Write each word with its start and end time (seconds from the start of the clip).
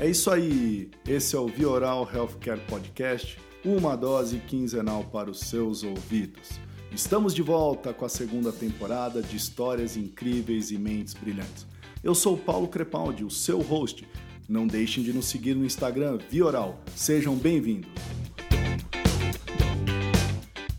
É 0.00 0.08
isso 0.08 0.30
aí. 0.30 0.88
Esse 1.04 1.34
é 1.34 1.38
o 1.40 1.48
Vioral 1.48 2.08
Healthcare 2.08 2.60
Podcast, 2.68 3.36
uma 3.64 3.96
dose 3.96 4.38
quinzenal 4.38 5.02
para 5.02 5.28
os 5.28 5.40
seus 5.40 5.82
ouvidos. 5.82 6.60
Estamos 6.92 7.34
de 7.34 7.42
volta 7.42 7.92
com 7.92 8.04
a 8.04 8.08
segunda 8.08 8.52
temporada 8.52 9.20
de 9.20 9.36
histórias 9.36 9.96
incríveis 9.96 10.70
e 10.70 10.78
mentes 10.78 11.14
brilhantes. 11.14 11.66
Eu 12.00 12.14
sou 12.14 12.38
Paulo 12.38 12.68
Crepaldi, 12.68 13.24
o 13.24 13.30
seu 13.30 13.60
host. 13.60 14.06
Não 14.48 14.68
deixem 14.68 15.02
de 15.02 15.12
nos 15.12 15.26
seguir 15.26 15.56
no 15.56 15.64
Instagram 15.64 16.16
Vioral. 16.30 16.80
Sejam 16.94 17.34
bem-vindos. 17.34 17.90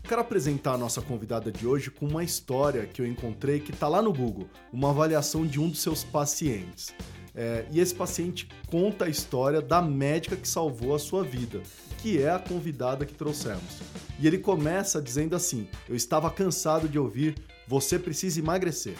Quero 0.02 0.22
apresentar 0.22 0.72
a 0.72 0.78
nossa 0.78 1.02
convidada 1.02 1.52
de 1.52 1.66
hoje 1.66 1.90
com 1.90 2.06
uma 2.06 2.24
história 2.24 2.86
que 2.86 3.02
eu 3.02 3.06
encontrei 3.06 3.60
que 3.60 3.70
está 3.70 3.86
lá 3.86 4.00
no 4.00 4.14
Google, 4.14 4.48
uma 4.72 4.88
avaliação 4.88 5.46
de 5.46 5.60
um 5.60 5.68
dos 5.68 5.82
seus 5.82 6.02
pacientes. 6.02 6.94
É, 7.42 7.64
e 7.70 7.80
esse 7.80 7.94
paciente 7.94 8.46
conta 8.66 9.06
a 9.06 9.08
história 9.08 9.62
da 9.62 9.80
médica 9.80 10.36
que 10.36 10.46
salvou 10.46 10.94
a 10.94 10.98
sua 10.98 11.24
vida, 11.24 11.62
que 11.96 12.20
é 12.20 12.28
a 12.28 12.38
convidada 12.38 13.06
que 13.06 13.14
trouxemos. 13.14 13.80
E 14.18 14.26
ele 14.26 14.36
começa 14.36 15.00
dizendo 15.00 15.34
assim: 15.34 15.66
Eu 15.88 15.96
estava 15.96 16.30
cansado 16.30 16.86
de 16.86 16.98
ouvir, 16.98 17.34
você 17.66 17.98
precisa 17.98 18.40
emagrecer. 18.40 18.94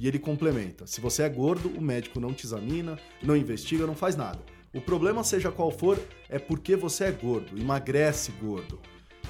E 0.00 0.06
ele 0.06 0.20
complementa: 0.20 0.86
Se 0.86 1.00
você 1.00 1.24
é 1.24 1.28
gordo, 1.28 1.70
o 1.70 1.80
médico 1.80 2.20
não 2.20 2.32
te 2.32 2.46
examina, 2.46 2.96
não 3.20 3.36
investiga, 3.36 3.84
não 3.84 3.96
faz 3.96 4.14
nada. 4.14 4.38
O 4.72 4.80
problema, 4.80 5.24
seja 5.24 5.50
qual 5.50 5.72
for, 5.72 5.98
é 6.28 6.38
porque 6.38 6.76
você 6.76 7.06
é 7.06 7.10
gordo, 7.10 7.58
emagrece 7.58 8.30
gordo. 8.40 8.78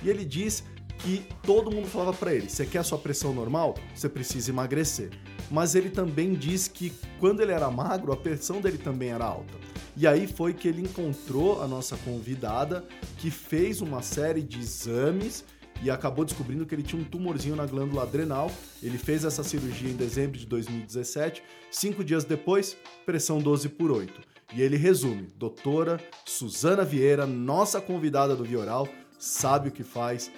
E 0.03 0.11
ele 0.11 0.27
diz 0.27 0.63
que 0.99 1.27
todo 1.43 1.71
mundo 1.71 1.89
falava 1.89 2.13
para 2.13 2.35
ele: 2.35 2.51
você 2.51 2.67
quer 2.67 2.85
sua 2.85 2.99
pressão 2.99 3.33
normal? 3.33 3.77
Você 3.95 4.11
precisa 4.11 4.51
emagrecer. 4.51 5.09
Mas 5.53 5.75
ele 5.75 5.91
também 5.91 6.33
diz 6.33 6.67
que 6.67 6.91
quando 7.21 7.43
ele 7.43 7.53
era 7.53 7.71
magro, 7.71 8.11
a 8.11 8.17
pressão 8.17 8.59
dele 8.59 8.79
também 8.79 9.11
era 9.11 9.27
alta. 9.27 9.53
E 9.95 10.07
aí 10.07 10.27
foi 10.27 10.55
que 10.55 10.67
ele 10.67 10.81
encontrou 10.81 11.63
a 11.63 11.69
nossa 11.69 11.95
convidada, 11.99 12.83
que 13.19 13.31
fez 13.31 13.83
uma 13.83 14.01
série 14.01 14.41
de 14.41 14.59
exames 14.59 15.45
e 15.83 15.91
acabou 15.91 16.25
descobrindo 16.25 16.65
que 16.65 16.75
ele 16.75 16.83
tinha 16.83 17.01
um 17.01 17.05
tumorzinho 17.05 17.55
na 17.55 17.67
glândula 17.67 18.05
adrenal. 18.05 18.51
Ele 18.83 18.97
fez 18.97 19.27
essa 19.27 19.45
cirurgia 19.45 19.91
em 19.91 19.95
dezembro 19.95 20.39
de 20.39 20.47
2017. 20.47 21.43
Cinco 21.71 22.03
dias 22.03 22.25
depois, 22.25 22.75
pressão 23.05 23.39
12 23.39 23.69
por 23.69 23.91
8. 23.91 24.23
E 24.55 24.63
ele 24.63 24.79
resume: 24.79 25.29
doutora 25.37 26.01
Suzana 26.25 26.83
Vieira, 26.83 27.27
nossa 27.27 27.79
convidada 27.79 28.35
do 28.35 28.43
Vioral, 28.43 28.89
sabe 29.19 29.69
o 29.69 29.73
que 29.73 29.85
faz, 29.85 30.31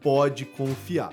pode 0.00 0.46
confiar. 0.46 1.12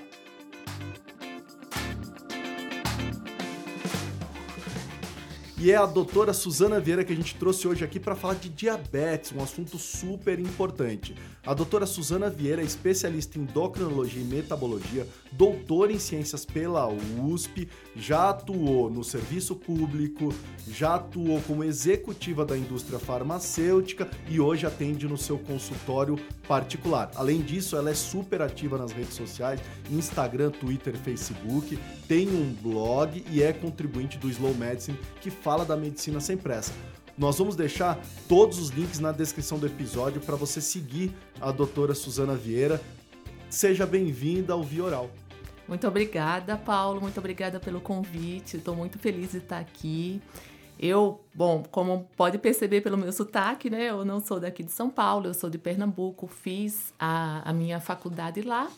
E 5.62 5.70
é 5.70 5.76
a 5.76 5.86
doutora 5.86 6.32
Suzana 6.32 6.80
Vieira 6.80 7.04
que 7.04 7.12
a 7.12 7.14
gente 7.14 7.36
trouxe 7.36 7.68
hoje 7.68 7.84
aqui 7.84 8.00
para 8.00 8.16
falar 8.16 8.34
de 8.34 8.48
diabetes, 8.48 9.30
um 9.30 9.40
assunto 9.40 9.78
super 9.78 10.40
importante. 10.40 11.14
A 11.46 11.54
doutora 11.54 11.86
Suzana 11.86 12.28
Vieira 12.28 12.62
é 12.62 12.64
especialista 12.64 13.38
em 13.38 13.42
endocrinologia 13.42 14.20
e 14.20 14.24
metabologia, 14.24 15.06
doutora 15.30 15.92
em 15.92 16.00
ciências 16.00 16.44
pela 16.44 16.88
USP, 16.88 17.68
já 17.94 18.30
atuou 18.30 18.90
no 18.90 19.04
serviço 19.04 19.54
público, 19.54 20.34
já 20.66 20.96
atuou 20.96 21.40
como 21.42 21.62
executiva 21.62 22.44
da 22.44 22.58
indústria 22.58 22.98
farmacêutica 22.98 24.10
e 24.28 24.40
hoje 24.40 24.66
atende 24.66 25.06
no 25.06 25.16
seu 25.16 25.38
consultório 25.38 26.18
particular. 26.48 27.12
Além 27.14 27.40
disso, 27.40 27.76
ela 27.76 27.90
é 27.90 27.94
super 27.94 28.42
ativa 28.42 28.76
nas 28.76 28.90
redes 28.90 29.14
sociais, 29.14 29.60
Instagram, 29.88 30.50
Twitter, 30.50 30.96
Facebook, 30.96 31.78
tem 32.08 32.28
um 32.28 32.52
blog 32.52 33.24
e 33.30 33.42
é 33.42 33.52
contribuinte 33.52 34.18
do 34.18 34.28
Slow 34.28 34.54
Medicine, 34.54 34.98
que 35.20 35.30
fala 35.52 35.66
da 35.66 35.76
medicina 35.76 36.18
sem 36.18 36.34
pressa. 36.34 36.72
Nós 37.18 37.36
vamos 37.36 37.54
deixar 37.54 38.00
todos 38.26 38.58
os 38.58 38.70
links 38.70 38.98
na 38.98 39.12
descrição 39.12 39.58
do 39.58 39.66
episódio 39.66 40.18
para 40.18 40.34
você 40.34 40.62
seguir 40.62 41.14
a 41.38 41.52
doutora 41.52 41.94
Suzana 41.94 42.34
Vieira. 42.34 42.80
Seja 43.50 43.84
bem-vinda 43.84 44.54
ao 44.54 44.62
Vioral. 44.62 45.10
Muito 45.68 45.86
obrigada, 45.86 46.56
Paulo. 46.56 47.02
Muito 47.02 47.18
obrigada 47.18 47.60
pelo 47.60 47.82
convite. 47.82 48.56
Estou 48.56 48.74
muito 48.74 48.98
feliz 48.98 49.32
de 49.32 49.38
estar 49.38 49.58
aqui. 49.58 50.22
Eu, 50.80 51.20
bom, 51.34 51.62
como 51.70 52.08
pode 52.16 52.38
perceber 52.38 52.80
pelo 52.80 52.96
meu 52.96 53.12
sotaque, 53.12 53.68
né? 53.68 53.90
Eu 53.90 54.06
não 54.06 54.20
sou 54.20 54.40
daqui 54.40 54.62
de 54.62 54.72
São 54.72 54.88
Paulo, 54.88 55.26
eu 55.26 55.34
sou 55.34 55.50
de 55.50 55.58
Pernambuco. 55.58 56.26
Fiz 56.26 56.94
a, 56.98 57.46
a 57.46 57.52
minha 57.52 57.78
faculdade 57.78 58.40
lá 58.40 58.70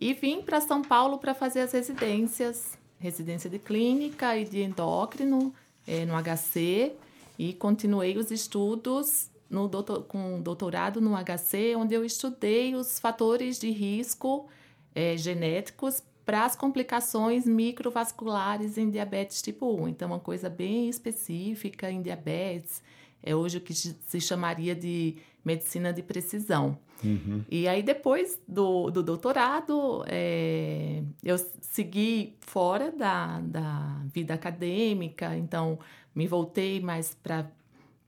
e 0.00 0.14
vim 0.14 0.40
para 0.40 0.60
São 0.60 0.82
Paulo 0.82 1.18
para 1.18 1.34
fazer 1.34 1.62
as 1.62 1.72
residências, 1.72 2.78
residência 3.00 3.50
de 3.50 3.58
clínica 3.58 4.36
e 4.36 4.44
de 4.44 4.62
endócrino 4.62 5.52
é, 5.86 6.04
no 6.04 6.14
HC 6.14 6.92
e 7.38 7.52
continuei 7.54 8.16
os 8.16 8.30
estudos 8.30 9.30
no 9.48 9.68
doutor, 9.68 10.04
com 10.04 10.40
doutorado 10.40 11.00
no 11.00 11.12
HC, 11.14 11.76
onde 11.76 11.94
eu 11.94 12.04
estudei 12.04 12.74
os 12.74 12.98
fatores 12.98 13.58
de 13.58 13.70
risco 13.70 14.48
é, 14.94 15.16
genéticos 15.16 16.02
para 16.24 16.44
as 16.44 16.56
complicações 16.56 17.44
microvasculares 17.46 18.78
em 18.78 18.88
diabetes 18.88 19.42
tipo 19.42 19.74
1. 19.82 19.88
Então, 19.88 20.08
uma 20.08 20.20
coisa 20.20 20.48
bem 20.48 20.88
específica 20.88 21.90
em 21.90 22.00
diabetes, 22.00 22.82
é 23.22 23.34
hoje 23.34 23.58
o 23.58 23.60
que 23.60 23.74
se 23.74 24.20
chamaria 24.20 24.74
de 24.74 25.16
medicina 25.44 25.92
de 25.92 26.02
precisão. 26.02 26.78
Uhum. 27.02 27.44
E 27.50 27.66
aí, 27.68 27.82
depois 27.82 28.38
do, 28.46 28.90
do 28.90 29.02
doutorado, 29.02 30.04
é, 30.06 31.02
eu 31.22 31.36
segui 31.60 32.36
fora 32.40 32.90
da, 32.90 33.40
da 33.40 34.02
vida 34.12 34.34
acadêmica, 34.34 35.36
então 35.36 35.78
me 36.14 36.26
voltei 36.26 36.80
mais 36.80 37.14
para 37.14 37.48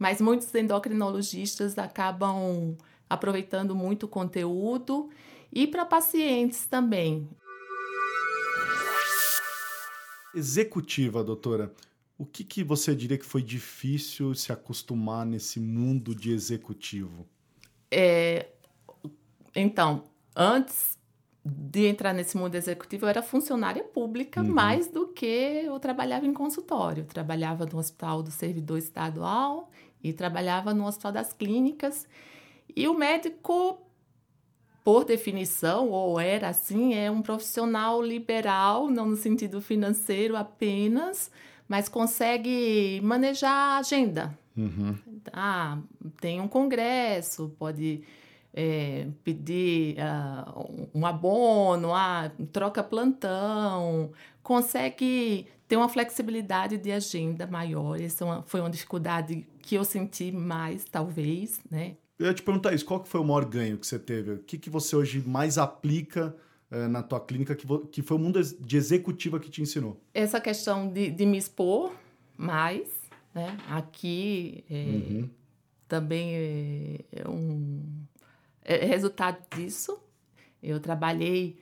mas 0.00 0.20
muitos 0.20 0.52
endocrinologistas 0.52 1.78
acabam 1.78 2.76
aproveitando 3.08 3.72
muito 3.72 4.06
o 4.06 4.08
conteúdo 4.08 5.10
e 5.52 5.64
para 5.64 5.84
pacientes 5.84 6.66
também. 6.66 7.28
Executiva, 10.34 11.22
doutora. 11.22 11.72
O 12.16 12.24
que, 12.24 12.44
que 12.44 12.62
você 12.62 12.94
diria 12.94 13.18
que 13.18 13.24
foi 13.24 13.42
difícil 13.42 14.34
se 14.34 14.52
acostumar 14.52 15.26
nesse 15.26 15.58
mundo 15.58 16.14
de 16.14 16.30
executivo? 16.30 17.26
É, 17.90 18.48
então, 19.54 20.04
antes 20.34 20.98
de 21.44 21.86
entrar 21.86 22.12
nesse 22.12 22.36
mundo 22.36 22.54
executivo, 22.54 23.04
eu 23.04 23.08
era 23.08 23.22
funcionária 23.22 23.82
pública 23.82 24.40
uhum. 24.40 24.48
mais 24.48 24.86
do 24.86 25.08
que 25.08 25.26
eu 25.26 25.78
trabalhava 25.80 26.24
em 26.24 26.32
consultório. 26.32 27.02
Eu 27.02 27.06
trabalhava 27.06 27.66
no 27.66 27.78
hospital 27.78 28.22
do 28.22 28.30
servidor 28.30 28.78
estadual 28.78 29.70
e 30.02 30.12
trabalhava 30.12 30.72
no 30.72 30.86
hospital 30.86 31.12
das 31.12 31.32
clínicas. 31.32 32.06
E 32.74 32.86
o 32.86 32.94
médico 32.94 33.80
por 34.84 35.04
definição, 35.04 35.90
ou 35.90 36.18
era 36.18 36.48
assim, 36.48 36.94
é 36.94 37.10
um 37.10 37.22
profissional 37.22 38.02
liberal, 38.02 38.90
não 38.90 39.06
no 39.06 39.16
sentido 39.16 39.60
financeiro 39.60 40.36
apenas, 40.36 41.30
mas 41.68 41.88
consegue 41.88 43.00
manejar 43.02 43.50
a 43.50 43.78
agenda. 43.78 44.36
Uhum. 44.56 44.98
Ah, 45.32 45.78
tem 46.20 46.40
um 46.40 46.48
congresso, 46.48 47.54
pode 47.58 48.02
é, 48.52 49.06
pedir 49.24 49.96
uh, 49.98 50.88
um 50.94 51.06
abono, 51.06 51.94
ah, 51.94 52.30
troca 52.52 52.82
plantão, 52.82 54.12
consegue 54.42 55.46
ter 55.66 55.76
uma 55.76 55.88
flexibilidade 55.88 56.76
de 56.76 56.92
agenda 56.92 57.46
maior. 57.46 57.98
Essa 57.98 58.24
é 58.26 58.42
foi 58.44 58.60
uma 58.60 58.68
dificuldade 58.68 59.46
que 59.60 59.74
eu 59.74 59.84
senti 59.84 60.30
mais, 60.30 60.84
talvez, 60.84 61.60
né? 61.70 61.96
Eu 62.22 62.28
ia 62.28 62.34
te 62.34 62.42
perguntar 62.42 62.72
isso, 62.72 62.84
qual 62.84 63.00
que 63.00 63.08
foi 63.08 63.20
o 63.20 63.24
maior 63.24 63.44
ganho 63.44 63.76
que 63.76 63.84
você 63.84 63.98
teve? 63.98 64.30
O 64.34 64.38
que, 64.38 64.56
que 64.56 64.70
você 64.70 64.94
hoje 64.94 65.20
mais 65.26 65.58
aplica 65.58 66.32
eh, 66.70 66.86
na 66.86 67.02
tua 67.02 67.18
clínica 67.18 67.52
que, 67.56 67.66
que 67.90 68.00
foi 68.00 68.16
o 68.16 68.20
mundo 68.20 68.40
de 68.40 68.76
executiva 68.76 69.40
que 69.40 69.50
te 69.50 69.60
ensinou? 69.60 70.00
Essa 70.14 70.40
questão 70.40 70.88
de, 70.88 71.10
de 71.10 71.26
me 71.26 71.36
expor 71.36 71.92
mais, 72.36 72.88
né? 73.34 73.56
Aqui 73.68 74.64
é, 74.70 74.74
uhum. 74.74 75.30
também 75.88 76.32
é, 76.32 77.00
é 77.10 77.28
um 77.28 77.82
é 78.64 78.86
resultado 78.86 79.42
disso. 79.56 79.98
Eu 80.62 80.78
trabalhei 80.78 81.58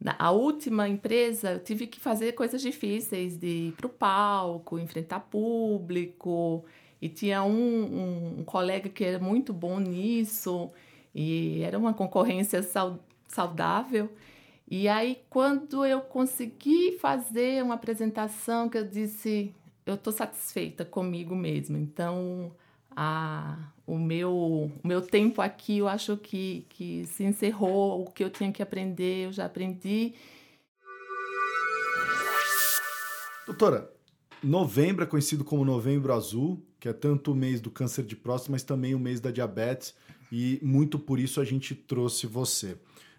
na 0.00 0.14
a 0.20 0.30
última 0.30 0.88
empresa, 0.88 1.54
eu 1.54 1.58
tive 1.58 1.88
que 1.88 1.98
fazer 1.98 2.30
coisas 2.32 2.62
difíceis 2.62 3.36
de 3.36 3.46
ir 3.46 3.72
para 3.72 3.86
o 3.86 3.90
palco, 3.90 4.78
enfrentar 4.78 5.18
público. 5.18 6.64
E 7.00 7.08
tinha 7.08 7.42
um, 7.42 7.50
um, 7.50 8.40
um, 8.40 8.44
colega 8.44 8.88
que 8.88 9.04
era 9.04 9.18
muito 9.18 9.52
bom 9.52 9.78
nisso, 9.78 10.70
e 11.14 11.62
era 11.62 11.78
uma 11.78 11.92
concorrência 11.92 12.60
saudável. 13.28 14.10
E 14.68 14.88
aí, 14.88 15.20
quando 15.30 15.84
eu 15.84 16.00
consegui 16.00 16.98
fazer 16.98 17.62
uma 17.62 17.74
apresentação, 17.74 18.68
que 18.68 18.78
eu 18.78 18.84
disse, 18.84 19.54
eu 19.84 19.94
estou 19.94 20.12
satisfeita 20.12 20.84
comigo 20.84 21.36
mesma. 21.36 21.78
Então, 21.78 22.52
a, 22.96 23.70
o, 23.86 23.96
meu, 23.96 24.32
o 24.32 24.72
meu 24.82 25.00
tempo 25.00 25.40
aqui, 25.40 25.78
eu 25.78 25.88
acho 25.88 26.16
que, 26.16 26.66
que 26.68 27.04
se 27.04 27.22
encerrou. 27.22 28.02
O 28.02 28.10
que 28.10 28.24
eu 28.24 28.30
tinha 28.30 28.50
que 28.50 28.62
aprender, 28.62 29.26
eu 29.26 29.32
já 29.32 29.44
aprendi. 29.44 30.14
Doutora, 33.46 33.95
novembro 34.46 35.04
é 35.04 35.06
conhecido 35.06 35.44
como 35.44 35.64
Novembro 35.64 36.12
Azul, 36.12 36.62
que 36.78 36.88
é 36.88 36.92
tanto 36.92 37.32
o 37.32 37.34
mês 37.34 37.60
do 37.60 37.70
câncer 37.70 38.04
de 38.04 38.14
próstata, 38.14 38.52
mas 38.52 38.62
também 38.62 38.94
o 38.94 38.98
mês 38.98 39.20
da 39.20 39.30
diabetes, 39.30 39.94
e 40.30 40.58
muito 40.62 40.98
por 40.98 41.18
isso 41.18 41.40
a 41.40 41.44
gente 41.44 41.74
trouxe 41.74 42.26
você. 42.26 42.76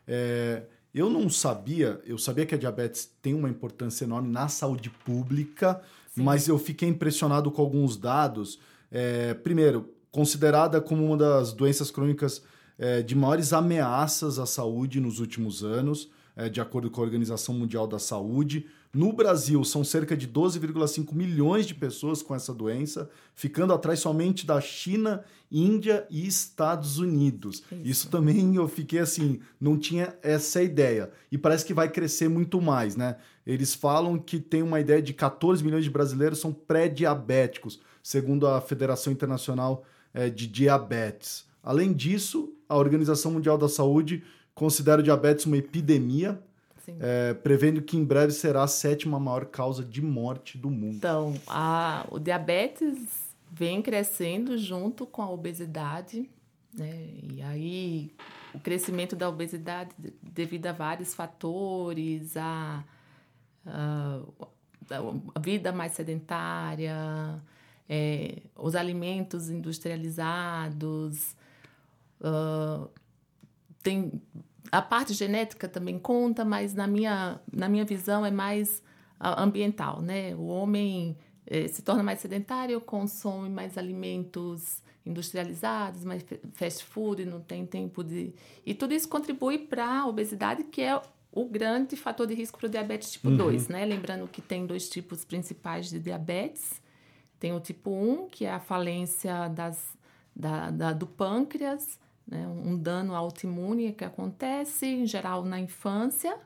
É, 0.08 0.64
eu 0.94 1.10
não 1.10 1.30
sabia, 1.30 2.02
eu 2.06 2.18
sabia 2.18 2.46
que 2.46 2.56
a 2.56 2.58
diabetes 2.58 3.12
tem 3.22 3.34
uma 3.34 3.50
importância 3.50 4.06
enorme 4.06 4.30
na 4.30 4.48
saúde 4.48 4.90
pública, 4.90 5.82
Sim. 6.16 6.24
mas 6.24 6.48
eu 6.48 6.58
fiquei 6.58 6.88
impressionado 6.90 7.52
com 7.52 7.62
alguns 7.62 7.98
dados. 7.98 8.60
É, 8.92 9.34
primeiro, 9.34 9.94
considerada 10.12 10.82
como 10.82 11.06
uma 11.06 11.18
das 11.18 11.54
doenças 11.54 11.92
crônicas 11.92 12.42
é, 12.78 13.02
de 13.02 13.16
maiores 13.16 13.54
ameaças 13.54 14.40
à 14.40 14.46
saúde 14.46 15.00
nos 15.00 15.20
últimos 15.20 15.64
anos, 15.64 16.10
é, 16.36 16.48
de 16.50 16.62
acordo 16.62 16.90
com 16.90 17.02
a 17.02 17.04
Organização 17.04 17.54
Mundial 17.54 17.88
da 17.88 18.00
Saúde. 18.00 18.66
No 18.94 19.12
Brasil, 19.12 19.64
são 19.64 19.84
cerca 19.84 20.16
de 20.16 20.28
12,5 20.28 21.14
milhões 21.14 21.66
de 21.66 21.76
pessoas 21.76 22.22
com 22.22 22.34
essa 22.34 22.54
doença, 22.54 23.10
ficando 23.36 23.74
atrás 23.74 24.00
somente 24.00 24.46
da 24.46 24.60
China, 24.62 25.24
Índia 25.52 26.08
e 26.10 26.26
Estados 26.26 26.98
Unidos. 26.98 27.64
Isso. 27.72 27.82
Isso 27.84 28.10
também 28.10 28.56
eu 28.56 28.68
fiquei 28.68 29.00
assim, 29.00 29.40
não 29.60 29.78
tinha 29.78 30.18
essa 30.22 30.62
ideia. 30.64 31.12
E 31.32 31.38
parece 31.38 31.66
que 31.66 31.74
vai 31.74 31.90
crescer 31.90 32.30
muito 32.30 32.62
mais, 32.62 32.96
né? 32.96 33.18
Eles 33.46 33.74
falam 33.74 34.18
que 34.18 34.40
tem 34.40 34.62
uma 34.62 34.80
ideia 34.80 35.02
de 35.02 35.14
14 35.14 35.64
milhões 35.64 35.84
de 35.84 35.90
brasileiros 35.90 36.40
são 36.40 36.52
pré-diabéticos, 36.52 37.80
segundo 38.02 38.48
a 38.48 38.60
Federação 38.60 39.12
Internacional 39.12 39.84
é, 40.14 40.30
de 40.30 40.48
Diabetes. 40.48 41.46
Além 41.62 41.94
disso, 41.94 42.54
a 42.68 42.78
Organização 42.78 43.32
Mundial 43.32 43.58
da 43.58 43.70
Saúde 43.70 44.24
considera 44.56 45.02
o 45.02 45.04
diabetes 45.04 45.46
uma 45.46 45.58
epidemia 45.58 46.42
é, 47.00 47.34
prevendo 47.34 47.82
que 47.82 47.98
em 47.98 48.04
breve 48.04 48.32
será 48.32 48.64
a 48.64 48.68
sétima 48.68 49.20
maior 49.20 49.46
causa 49.46 49.84
de 49.84 50.02
morte 50.02 50.58
do 50.58 50.70
mundo. 50.70 50.96
Então, 50.96 51.34
a, 51.48 52.06
o 52.10 52.20
diabetes 52.20 53.28
vem 53.52 53.82
crescendo 53.82 54.58
junto 54.58 55.06
com 55.06 55.22
a 55.22 55.30
obesidade, 55.30 56.30
né? 56.74 57.08
E 57.32 57.42
aí 57.42 58.12
o 58.54 58.60
crescimento 58.60 59.16
da 59.16 59.30
obesidade 59.30 59.92
devido 60.22 60.68
a 60.68 60.72
vários 60.72 61.14
fatores, 61.14 62.36
a, 62.38 62.84
a, 63.66 64.22
a 65.36 65.40
vida 65.40 65.72
mais 65.72 65.94
sedentária, 65.94 66.96
é, 67.90 68.42
os 68.56 68.76
alimentos 68.76 69.50
industrializados, 69.50 71.36
uh, 72.22 72.90
tem 73.82 74.22
a 74.72 74.82
parte 74.82 75.14
genética 75.14 75.68
também 75.68 75.98
conta, 75.98 76.44
mas 76.44 76.74
na 76.74 76.88
minha, 76.88 77.40
na 77.52 77.70
minha 77.70 77.86
visão 77.86 78.26
é 78.26 78.32
mais 78.32 78.84
uh, 79.20 79.40
ambiental, 79.40 80.02
né? 80.02 80.36
O 80.36 80.48
homem 80.48 81.18
eh, 81.46 81.68
se 81.68 81.82
torna 81.82 82.04
mais 82.04 82.20
sedentário, 82.20 82.80
consome 82.82 83.50
mais 83.50 83.78
alimentos 83.78 84.84
industrializados, 85.06 86.04
mais 86.04 86.26
fast 86.54 86.84
food, 86.84 87.26
não 87.26 87.40
tem 87.40 87.66
tempo 87.66 88.04
de... 88.04 88.34
E 88.66 88.74
tudo 88.74 88.94
isso 88.94 89.08
contribui 89.08 89.58
para 89.58 90.02
a 90.02 90.08
obesidade, 90.08 90.66
que 90.66 90.82
é 90.82 91.02
o 91.32 91.46
grande 91.46 91.96
fator 91.96 92.28
de 92.28 92.34
risco 92.34 92.60
para 92.60 92.68
o 92.68 92.70
diabetes 92.70 93.12
tipo 93.12 93.30
uhum. 93.30 93.38
2, 93.38 93.70
né? 93.70 93.86
Lembrando 93.86 94.28
que 94.28 94.42
tem 94.42 94.66
dois 94.66 94.90
tipos 94.90 95.24
principais 95.24 95.90
de 95.90 96.00
diabetes. 96.00 96.82
Tem 97.40 97.54
o 97.54 97.60
tipo 97.60 97.92
1, 97.92 98.28
que 98.28 98.46
é 98.46 98.52
a 98.52 98.60
falência 98.60 99.48
das, 99.48 99.98
da, 100.36 100.72
da 100.72 100.94
do 100.94 101.08
pâncreas, 101.08 102.00
né? 102.28 102.48
um 102.48 102.78
dano 102.78 103.16
autoimune 103.16 103.94
que 103.94 104.04
acontece, 104.04 104.86
em 104.86 105.06
geral, 105.06 105.44
na 105.44 105.60
infância, 105.60 106.38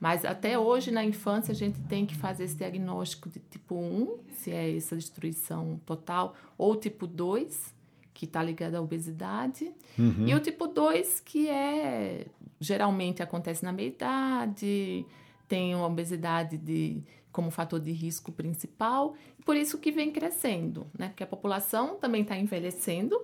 mas 0.00 0.24
até 0.24 0.58
hoje, 0.58 0.90
na 0.90 1.04
infância, 1.04 1.52
a 1.52 1.54
gente 1.54 1.78
tem 1.82 2.06
que 2.06 2.16
fazer 2.16 2.44
esse 2.44 2.56
diagnóstico 2.56 3.28
de 3.28 3.38
tipo 3.38 3.74
1, 3.74 4.18
se 4.32 4.50
é 4.50 4.74
essa 4.74 4.96
destruição 4.96 5.78
total, 5.84 6.34
ou 6.56 6.74
tipo 6.74 7.06
2, 7.06 7.74
que 8.14 8.24
está 8.24 8.42
ligado 8.42 8.76
à 8.76 8.80
obesidade, 8.80 9.70
uhum. 9.98 10.26
e 10.26 10.34
o 10.34 10.40
tipo 10.40 10.66
2, 10.66 11.20
que 11.20 11.48
é 11.48 12.26
geralmente 12.58 13.22
acontece 13.22 13.62
na 13.62 13.72
meia-idade, 13.72 15.06
tem 15.46 15.72
a 15.72 15.86
obesidade 15.86 16.56
de, 16.56 17.02
como 17.32 17.50
fator 17.50 17.80
de 17.80 17.92
risco 17.92 18.32
principal, 18.32 19.14
por 19.44 19.56
isso 19.56 19.78
que 19.78 19.90
vem 19.90 20.10
crescendo, 20.10 20.86
né? 20.98 21.08
Porque 21.08 21.24
a 21.24 21.26
população 21.26 21.96
também 21.96 22.22
está 22.22 22.36
envelhecendo, 22.38 23.20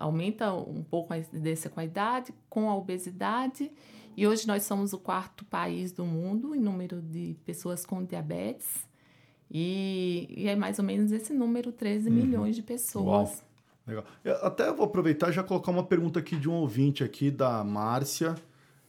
aumenta 0.00 0.52
um 0.54 0.82
pouco 0.82 1.12
a 1.12 1.18
incidência 1.18 1.68
com 1.68 1.78
a 1.78 1.84
idade, 1.84 2.32
com 2.48 2.70
a 2.70 2.74
obesidade. 2.74 3.70
E 4.16 4.26
hoje 4.26 4.46
nós 4.46 4.64
somos 4.64 4.92
o 4.92 4.98
quarto 4.98 5.44
país 5.44 5.92
do 5.92 6.04
mundo 6.04 6.54
em 6.54 6.58
número 6.58 7.00
de 7.00 7.36
pessoas 7.44 7.84
com 7.84 8.02
diabetes. 8.02 8.88
E, 9.50 10.26
e 10.36 10.48
é 10.48 10.56
mais 10.56 10.78
ou 10.78 10.84
menos 10.84 11.12
esse 11.12 11.32
número, 11.34 11.70
13 11.70 12.08
uhum. 12.08 12.14
milhões 12.14 12.56
de 12.56 12.62
pessoas. 12.62 13.06
Uau. 13.06 13.50
Legal. 13.86 14.04
Eu 14.24 14.36
até 14.44 14.72
vou 14.72 14.86
aproveitar 14.86 15.30
e 15.30 15.32
já 15.32 15.42
colocar 15.42 15.70
uma 15.70 15.84
pergunta 15.84 16.18
aqui 16.18 16.36
de 16.36 16.48
um 16.48 16.54
ouvinte 16.54 17.04
aqui, 17.04 17.30
da 17.30 17.62
Márcia. 17.62 18.34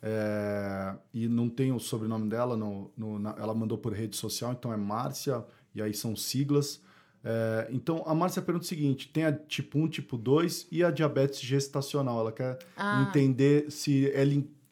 É, 0.04 0.96
e 1.14 1.28
não 1.28 1.50
tem 1.50 1.72
o 1.72 1.80
sobrenome 1.80 2.28
dela, 2.28 2.56
no, 2.56 2.92
no 2.98 3.20
na, 3.20 3.36
ela 3.38 3.54
mandou 3.54 3.78
por 3.78 3.94
rede 3.94 4.16
social, 4.16 4.52
então 4.52 4.74
é 4.74 4.78
Márcia, 4.78 5.46
e 5.76 5.82
aí 5.82 5.94
são 5.94 6.16
siglas. 6.16 6.82
É, 7.24 7.68
então, 7.72 8.04
a 8.06 8.16
Márcia 8.16 8.42
pergunta 8.42 8.66
o 8.66 8.68
seguinte: 8.68 9.08
tem 9.08 9.26
a 9.26 9.32
tipo 9.32 9.78
1, 9.78 9.88
tipo 9.90 10.18
2 10.18 10.68
e 10.72 10.84
a 10.84 10.92
diabetes 10.92 11.40
gestacional. 11.40 12.20
Ela 12.20 12.32
quer 12.32 12.60
ah. 12.76 13.06
entender 13.08 13.72
se 13.72 14.10
é 14.12 14.24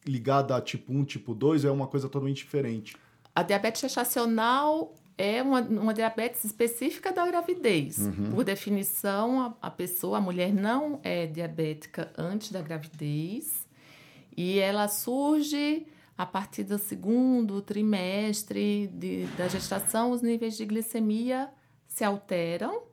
ligada 0.06 0.56
a 0.56 0.60
tipo 0.60 0.92
1, 0.92 1.04
tipo 1.04 1.34
2 1.34 1.64
ou 1.64 1.70
é 1.70 1.72
uma 1.72 1.86
coisa 1.86 2.08
totalmente 2.08 2.38
diferente. 2.38 2.96
A 3.34 3.42
diabetes 3.42 3.80
gestacional 3.80 4.94
é 5.16 5.42
uma, 5.42 5.60
uma 5.60 5.94
diabetes 5.94 6.44
específica 6.44 7.12
da 7.12 7.26
gravidez. 7.26 7.98
Uhum. 7.98 8.32
Por 8.32 8.44
definição, 8.44 9.40
a, 9.40 9.68
a 9.68 9.70
pessoa, 9.70 10.18
a 10.18 10.20
mulher, 10.20 10.52
não 10.52 10.98
é 11.02 11.26
diabética 11.26 12.12
antes 12.16 12.50
da 12.50 12.60
gravidez 12.60 13.68
e 14.36 14.58
ela 14.58 14.88
surge 14.88 15.86
a 16.16 16.26
partir 16.26 16.64
do 16.64 16.78
segundo 16.78 17.62
trimestre 17.62 18.88
de, 18.92 19.26
da 19.38 19.48
gestação, 19.48 20.10
os 20.10 20.22
níveis 20.22 20.56
de 20.56 20.64
glicemia 20.64 21.50
se 21.90 22.04
alteram 22.04 22.84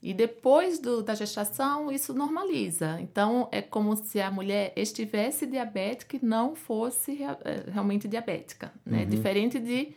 e 0.00 0.14
depois 0.14 0.78
do, 0.78 1.02
da 1.02 1.14
gestação 1.14 1.90
isso 1.90 2.14
normaliza. 2.14 2.98
Então 3.00 3.48
é 3.50 3.60
como 3.60 3.96
se 3.96 4.20
a 4.20 4.30
mulher 4.30 4.72
estivesse 4.76 5.46
diabética 5.46 6.16
e 6.16 6.24
não 6.24 6.54
fosse 6.54 7.22
eh, 7.22 7.64
realmente 7.68 8.06
diabética, 8.06 8.72
né? 8.84 9.02
Uhum. 9.02 9.08
Diferente 9.08 9.58
de 9.58 9.94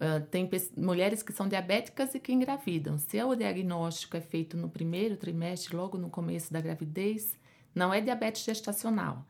uh, 0.00 0.24
tem 0.30 0.48
mulheres 0.74 1.22
que 1.22 1.34
são 1.34 1.46
diabéticas 1.46 2.14
e 2.14 2.20
que 2.20 2.32
engravidam. 2.32 2.96
Se 2.96 3.22
o 3.22 3.34
diagnóstico 3.34 4.16
é 4.16 4.22
feito 4.22 4.56
no 4.56 4.70
primeiro 4.70 5.16
trimestre, 5.18 5.76
logo 5.76 5.98
no 5.98 6.08
começo 6.08 6.50
da 6.50 6.60
gravidez, 6.60 7.38
não 7.74 7.92
é 7.92 8.00
diabetes 8.00 8.44
gestacional. 8.44 9.22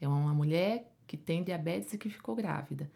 É 0.00 0.08
uma 0.08 0.32
mulher 0.32 0.90
que 1.06 1.18
tem 1.18 1.44
diabetes 1.44 1.92
e 1.92 1.98
que 1.98 2.08
ficou 2.08 2.34
grávida. 2.34 2.90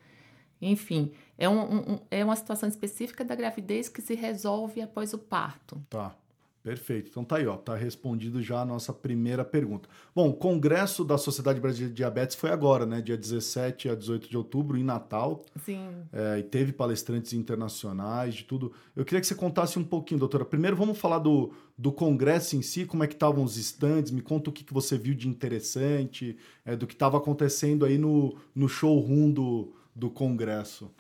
Enfim, 0.61 1.13
é, 1.39 1.49
um, 1.49 1.77
um, 1.77 1.99
é 2.11 2.25
uma 2.25 2.37
situação 2.37 2.69
específica 2.69 3.25
da 3.25 3.35
gravidez 3.35 3.89
que 3.89 4.03
se 4.03 4.15
resolve 4.15 4.81
após 4.81 5.15
o 5.15 5.19
parto. 5.19 5.81
Tá. 5.89 6.15
Perfeito. 6.63 7.09
Então 7.11 7.25
tá 7.25 7.37
aí, 7.37 7.47
ó, 7.47 7.57
tá 7.57 7.75
respondido 7.75 8.43
já 8.43 8.61
a 8.61 8.65
nossa 8.67 8.93
primeira 8.93 9.43
pergunta. 9.43 9.89
Bom, 10.15 10.29
o 10.29 10.35
Congresso 10.35 11.03
da 11.03 11.17
Sociedade 11.17 11.59
Brasileira 11.59 11.91
de 11.91 11.97
Diabetes 11.97 12.37
foi 12.37 12.51
agora, 12.51 12.85
né? 12.85 13.01
Dia 13.01 13.17
17 13.17 13.89
a 13.89 13.95
18 13.95 14.29
de 14.29 14.37
outubro, 14.37 14.77
em 14.77 14.85
Natal. 14.85 15.43
Sim. 15.65 15.89
É, 16.13 16.39
e 16.39 16.43
teve 16.43 16.71
palestrantes 16.71 17.33
internacionais, 17.33 18.35
de 18.35 18.45
tudo. 18.45 18.73
Eu 18.95 19.07
queria 19.07 19.23
que 19.23 19.27
você 19.27 19.35
contasse 19.35 19.79
um 19.79 19.85
pouquinho, 19.85 20.21
doutora. 20.21 20.45
Primeiro 20.45 20.77
vamos 20.77 20.99
falar 20.99 21.19
do, 21.19 21.51
do 21.79 21.91
Congresso 21.91 22.55
em 22.57 22.63
si, 22.63 22.85
como 22.85 23.03
é 23.03 23.07
que 23.07 23.15
estavam 23.15 23.43
os 23.43 23.57
stands, 23.57 24.11
me 24.11 24.21
conta 24.21 24.51
o 24.51 24.53
que, 24.53 24.63
que 24.63 24.75
você 24.75 24.99
viu 24.99 25.15
de 25.15 25.29
interessante, 25.29 26.37
é, 26.63 26.77
do 26.77 26.87
que 26.87 26.93
estava 26.93 27.17
acontecendo 27.17 27.87
aí 27.87 27.97
no, 27.97 28.37
no 28.55 28.69
showroom 28.69 29.31
do, 29.31 29.73
do 29.95 30.11
Congresso. 30.11 30.91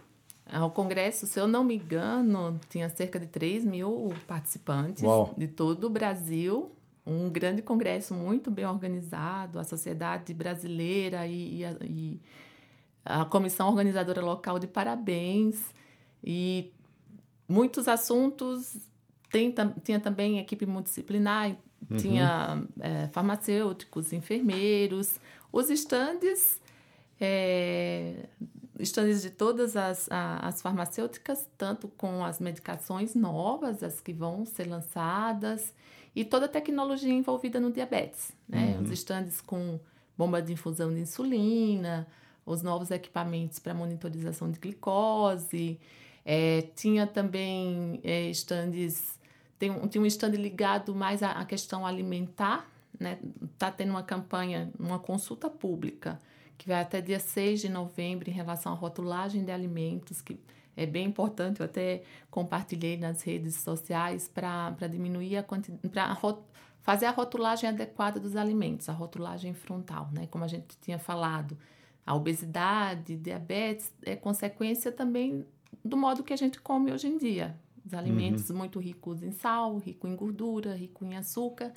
O 0.52 0.70
congresso, 0.70 1.26
se 1.26 1.38
eu 1.38 1.46
não 1.46 1.62
me 1.62 1.76
engano, 1.76 2.58
tinha 2.68 2.88
cerca 2.88 3.20
de 3.20 3.26
3 3.26 3.64
mil 3.64 4.12
participantes 4.26 5.02
Uau. 5.02 5.32
de 5.38 5.46
todo 5.46 5.84
o 5.84 5.90
Brasil. 5.90 6.72
Um 7.06 7.30
grande 7.30 7.62
congresso 7.62 8.14
muito 8.14 8.50
bem 8.50 8.66
organizado, 8.66 9.60
a 9.60 9.64
sociedade 9.64 10.34
brasileira 10.34 11.26
e, 11.26 11.58
e, 11.58 11.64
a, 11.64 11.76
e 11.82 12.20
a 13.04 13.24
comissão 13.24 13.68
organizadora 13.68 14.20
local 14.20 14.58
de 14.58 14.66
parabéns. 14.66 15.72
E 16.22 16.72
muitos 17.48 17.86
assuntos. 17.86 18.76
Tem, 19.30 19.54
tinha 19.84 20.00
também 20.00 20.40
equipe 20.40 20.66
multidisciplinar, 20.66 21.56
uhum. 21.88 21.96
tinha 21.96 22.64
é, 22.80 23.06
farmacêuticos, 23.12 24.12
enfermeiros. 24.12 25.20
Os 25.52 25.70
estandes 25.70 26.60
é, 27.20 28.26
estandes 28.80 29.22
de 29.22 29.30
todas 29.30 29.76
as, 29.76 30.08
as 30.10 30.60
farmacêuticas, 30.62 31.46
tanto 31.56 31.88
com 31.88 32.24
as 32.24 32.38
medicações 32.40 33.14
novas, 33.14 33.82
as 33.82 34.00
que 34.00 34.12
vão 34.12 34.44
ser 34.44 34.68
lançadas, 34.68 35.72
e 36.14 36.24
toda 36.24 36.46
a 36.46 36.48
tecnologia 36.48 37.12
envolvida 37.12 37.60
no 37.60 37.70
diabetes. 37.70 38.32
Né? 38.48 38.74
Uhum. 38.76 38.84
Os 38.84 38.90
estandes 38.90 39.40
com 39.40 39.78
bomba 40.16 40.42
de 40.42 40.52
infusão 40.52 40.92
de 40.92 41.00
insulina, 41.00 42.06
os 42.44 42.62
novos 42.62 42.90
equipamentos 42.90 43.58
para 43.58 43.72
monitorização 43.72 44.50
de 44.50 44.58
glicose. 44.58 45.78
É, 46.24 46.62
tinha 46.74 47.06
também 47.06 48.00
é, 48.02 48.28
estandes, 48.28 49.18
tem, 49.58 49.72
tinha 49.88 50.02
um 50.02 50.06
stand 50.06 50.30
ligado 50.30 50.94
mais 50.94 51.22
à, 51.22 51.32
à 51.32 51.44
questão 51.44 51.86
alimentar, 51.86 52.68
né? 52.98 53.18
Está 53.54 53.70
tendo 53.70 53.90
uma 53.90 54.02
campanha, 54.02 54.70
uma 54.78 54.98
consulta 54.98 55.48
pública 55.48 56.20
que 56.60 56.68
vai 56.68 56.82
até 56.82 57.00
dia 57.00 57.18
6 57.18 57.62
de 57.62 57.70
novembro 57.70 58.28
em 58.28 58.32
relação 58.34 58.72
à 58.72 58.74
rotulagem 58.74 59.42
de 59.42 59.50
alimentos, 59.50 60.20
que 60.20 60.38
é 60.76 60.84
bem 60.84 61.06
importante, 61.06 61.60
eu 61.60 61.64
até 61.64 62.02
compartilhei 62.30 62.98
nas 62.98 63.22
redes 63.22 63.54
sociais 63.54 64.28
para 64.28 64.86
diminuir 64.86 65.38
a 65.38 65.42
quantidade, 65.42 65.88
para 65.88 66.14
fazer 66.82 67.06
a 67.06 67.12
rotulagem 67.12 67.70
adequada 67.70 68.20
dos 68.20 68.36
alimentos, 68.36 68.90
a 68.90 68.92
rotulagem 68.92 69.54
frontal, 69.54 70.10
né? 70.12 70.26
Como 70.26 70.44
a 70.44 70.48
gente 70.48 70.76
tinha 70.82 70.98
falado, 70.98 71.56
a 72.04 72.14
obesidade, 72.14 73.16
diabetes 73.16 73.90
é 74.02 74.14
consequência 74.14 74.92
também 74.92 75.46
do 75.82 75.96
modo 75.96 76.22
que 76.22 76.34
a 76.34 76.36
gente 76.36 76.60
come 76.60 76.92
hoje 76.92 77.08
em 77.08 77.16
dia. 77.16 77.58
Os 77.86 77.94
alimentos 77.94 78.50
uhum. 78.50 78.58
muito 78.58 78.78
ricos 78.78 79.22
em 79.22 79.32
sal, 79.32 79.78
rico 79.78 80.06
em 80.06 80.14
gordura, 80.14 80.74
rico 80.74 81.06
em 81.06 81.16
açúcar. 81.16 81.72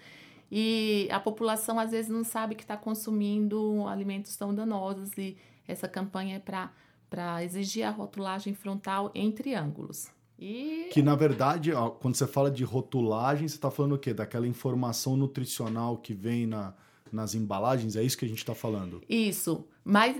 E 0.55 1.07
a 1.09 1.19
população 1.19 1.79
às 1.79 1.89
vezes 1.89 2.11
não 2.11 2.23
sabe 2.23 2.53
que 2.53 2.61
está 2.61 2.77
consumindo 2.77 3.87
alimentos 3.87 4.35
tão 4.35 4.53
danosos 4.53 5.09
e 5.17 5.35
essa 5.67 5.87
campanha 5.87 6.35
é 6.35 6.69
para 7.09 7.43
exigir 7.43 7.83
a 7.83 7.89
rotulagem 7.89 8.53
frontal 8.53 9.09
em 9.15 9.31
triângulos. 9.31 10.11
E... 10.37 10.89
Que 10.91 11.01
na 11.01 11.15
verdade, 11.15 11.73
ó, 11.73 11.89
quando 11.89 12.13
você 12.13 12.27
fala 12.27 12.51
de 12.51 12.63
rotulagem, 12.63 13.47
você 13.47 13.55
está 13.55 13.71
falando 13.71 13.95
o 13.95 13.97
quê? 13.97 14.13
Daquela 14.13 14.45
informação 14.45 15.17
nutricional 15.17 15.97
que 15.97 16.13
vem 16.13 16.45
na, 16.45 16.75
nas 17.11 17.33
embalagens? 17.33 17.95
É 17.95 18.03
isso 18.03 18.15
que 18.15 18.25
a 18.25 18.27
gente 18.27 18.37
está 18.37 18.53
falando? 18.53 19.01
Isso. 19.09 19.65
Mas 19.83 20.15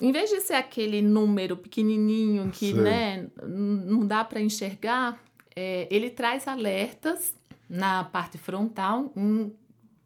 em 0.00 0.12
vez 0.12 0.30
de 0.30 0.42
ser 0.42 0.54
aquele 0.54 1.02
número 1.02 1.56
pequenininho 1.56 2.52
que 2.52 2.72
né, 2.72 3.26
não 3.42 4.06
dá 4.06 4.24
para 4.24 4.40
enxergar, 4.40 5.20
é, 5.56 5.88
ele 5.90 6.08
traz 6.08 6.46
alertas 6.46 7.34
na 7.68 8.04
parte 8.04 8.38
frontal, 8.38 9.12
um, 9.16 9.50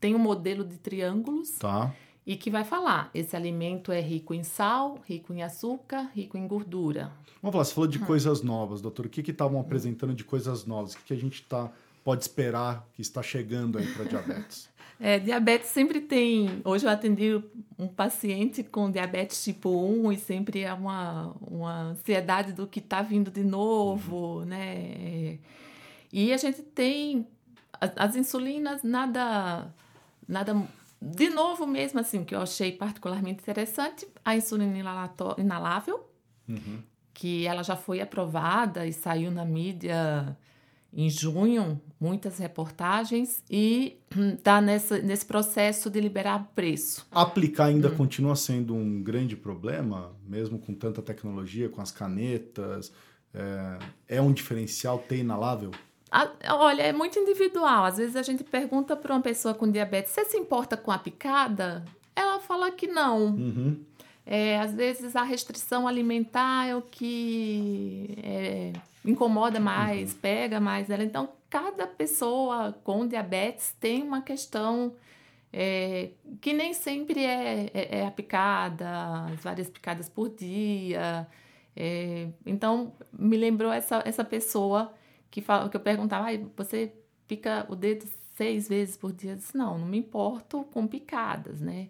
tem 0.01 0.15
um 0.15 0.19
modelo 0.19 0.65
de 0.65 0.79
triângulos. 0.79 1.51
Tá. 1.59 1.95
E 2.27 2.37
que 2.37 2.51
vai 2.51 2.65
falar: 2.65 3.11
esse 3.15 3.35
alimento 3.35 3.91
é 3.93 4.01
rico 4.01 4.35
em 4.35 4.43
sal, 4.43 4.99
rico 5.07 5.33
em 5.33 5.43
açúcar, 5.43 6.11
rico 6.15 6.37
em 6.37 6.47
gordura. 6.47 7.13
Vamos 7.43 7.53
falar, 7.53 7.65
você 7.65 7.75
falou 7.75 7.89
de 7.89 7.99
hum. 7.99 8.07
coisas 8.07 8.43
novas, 8.43 8.81
doutor. 8.81 9.07
O 9.07 9.09
que 9.09 9.31
estavam 9.31 9.59
hum. 9.59 9.63
apresentando 9.63 10.15
de 10.15 10.25
coisas 10.25 10.65
novas? 10.67 10.93
O 10.93 10.99
que, 10.99 11.05
que 11.05 11.13
a 11.15 11.17
gente 11.17 11.43
tá, 11.43 11.71
pode 12.05 12.23
esperar 12.23 12.87
que 12.93 13.03
está 13.03 13.23
chegando 13.23 13.79
aí 13.79 13.87
para 13.95 14.05
diabetes? 14.05 14.69
É, 15.03 15.19
diabetes 15.19 15.71
sempre 15.71 15.99
tem. 15.99 16.61
Hoje 16.63 16.85
eu 16.85 16.91
atendi 16.91 17.43
um 17.79 17.89
paciente 17.89 18.63
com 18.63 18.91
diabetes 18.91 19.43
tipo 19.43 19.71
1 19.71 20.13
e 20.13 20.19
sempre 20.19 20.61
é 20.61 20.75
uma, 20.75 21.35
uma 21.41 21.85
ansiedade 21.85 22.53
do 22.53 22.67
que 22.67 22.81
está 22.81 23.01
vindo 23.01 23.31
de 23.31 23.43
novo, 23.43 24.41
uhum. 24.41 24.45
né? 24.45 25.39
E 26.13 26.35
a 26.35 26.37
gente 26.37 26.61
tem 26.61 27.27
as, 27.81 27.93
as 27.97 28.17
insulinas, 28.17 28.83
nada, 28.83 29.73
nada. 30.29 30.55
De 31.01 31.31
novo, 31.31 31.67
mesmo 31.67 31.99
assim, 31.99 32.25
que 32.25 32.35
eu 32.35 32.41
achei 32.41 32.73
particularmente 32.73 33.41
interessante, 33.41 34.07
a 34.25 34.37
insulina 34.37 34.77
inalável, 35.39 36.07
uhum. 36.47 36.83
que 37.15 37.47
ela 37.47 37.63
já 37.63 37.75
foi 37.75 38.01
aprovada 38.01 38.87
e 38.87 38.93
saiu 38.93 39.31
na 39.31 39.45
mídia 39.45 40.37
em 40.93 41.09
junho, 41.09 41.81
muitas 42.01 42.39
reportagens, 42.39 43.43
e 43.49 43.99
está 44.37 44.61
nesse 44.61 45.25
processo 45.25 45.89
de 45.89 46.01
liberar 46.01 46.51
preço. 46.55 47.07
Aplicar 47.11 47.67
ainda 47.67 47.89
hum. 47.89 47.97
continua 47.97 48.37
sendo 48.37 48.75
um 48.75 49.03
grande 49.03 49.37
problema, 49.37 50.13
mesmo 50.27 50.59
com 50.59 50.75
tanta 50.75 51.01
tecnologia, 51.01 51.69
com 51.69 51.81
as 51.81 51.91
canetas. 51.91 52.93
É, 53.33 54.17
é 54.17 54.21
um 54.21 54.33
diferencial 54.33 54.99
ter 54.99 55.19
inalável? 55.19 55.71
Olha, 56.51 56.83
é 56.83 56.93
muito 56.93 57.19
individual. 57.19 57.85
Às 57.85 57.99
vezes 57.99 58.17
a 58.17 58.23
gente 58.23 58.43
pergunta 58.45 58.97
para 58.97 59.15
uma 59.15 59.23
pessoa 59.23 59.55
com 59.55 59.71
diabetes: 59.71 60.13
você 60.13 60.25
se 60.25 60.37
importa 60.37 60.77
com 60.77 60.91
a 60.91 60.99
picada? 60.99 61.85
Ela 62.15 62.41
fala 62.41 62.71
que 62.71 62.87
não. 62.87 63.27
Uhum. 63.27 63.85
É, 64.27 64.61
às 64.61 64.75
vezes 64.75 65.17
a 65.17 65.23
restrição 65.23 65.89
alimentar 65.89 66.67
é 66.67 66.77
o 66.77 66.83
que 66.83 68.17
é, 68.23 68.73
incomoda 69.05 69.59
mais, 69.59 70.13
uhum. 70.13 70.19
pega 70.21 70.61
mais 70.61 70.91
ela. 70.91 71.03
Então, 71.03 71.29
cada 71.49 71.87
pessoa 71.87 72.77
com 72.85 73.07
diabetes 73.07 73.75
tem 73.81 74.03
uma 74.03 74.23
questão 74.23 74.93
é, 75.53 76.11
que 76.41 76.53
nem 76.53 76.73
sempre 76.73 77.25
é, 77.25 77.71
é, 77.75 77.99
é, 77.99 78.07
a 78.07 78.11
picada, 78.11 79.25
as 79.33 79.41
várias 79.41 79.69
picadas 79.69 80.09
por 80.09 80.29
dia. 80.29 81.27
É, 81.75 82.29
então, 82.47 82.93
me 83.13 83.37
lembrou 83.37 83.73
essa, 83.73 84.03
essa 84.05 84.25
pessoa 84.25 84.93
que, 85.31 85.41
fala, 85.41 85.69
que 85.69 85.77
eu 85.77 85.81
perguntava, 85.81 86.29
ah, 86.29 86.39
você 86.57 86.93
pica 87.27 87.67
o 87.69 87.77
dedo 87.77 88.07
seis 88.35 88.69
vezes 88.69 88.97
por 88.97 89.13
dia? 89.13 89.33
Eu 89.33 89.37
disse, 89.37 89.57
não, 89.57 89.79
não 89.79 89.87
me 89.87 89.99
importo 89.99 90.65
com 90.65 90.87
picadas, 90.87 91.61
né? 91.61 91.89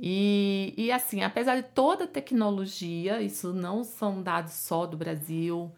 E, 0.00 0.74
e 0.76 0.92
assim, 0.92 1.22
apesar 1.22 1.56
de 1.56 1.68
toda 1.68 2.04
a 2.04 2.08
tecnologia, 2.08 3.20
isso 3.20 3.52
não 3.52 3.82
são 3.82 4.22
dados 4.22 4.52
só 4.52 4.86
do 4.86 4.96
Brasil. 4.96 5.72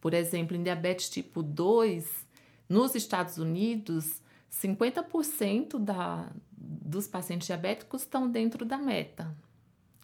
Por 0.00 0.14
exemplo, 0.14 0.56
em 0.56 0.62
diabetes 0.62 1.08
tipo 1.08 1.42
2, 1.42 2.26
nos 2.68 2.94
Estados 2.94 3.38
Unidos, 3.38 4.22
50% 4.50 5.78
da, 5.78 6.30
dos 6.56 7.08
pacientes 7.08 7.46
diabéticos 7.46 8.02
estão 8.02 8.30
dentro 8.30 8.64
da 8.64 8.78
meta, 8.78 9.34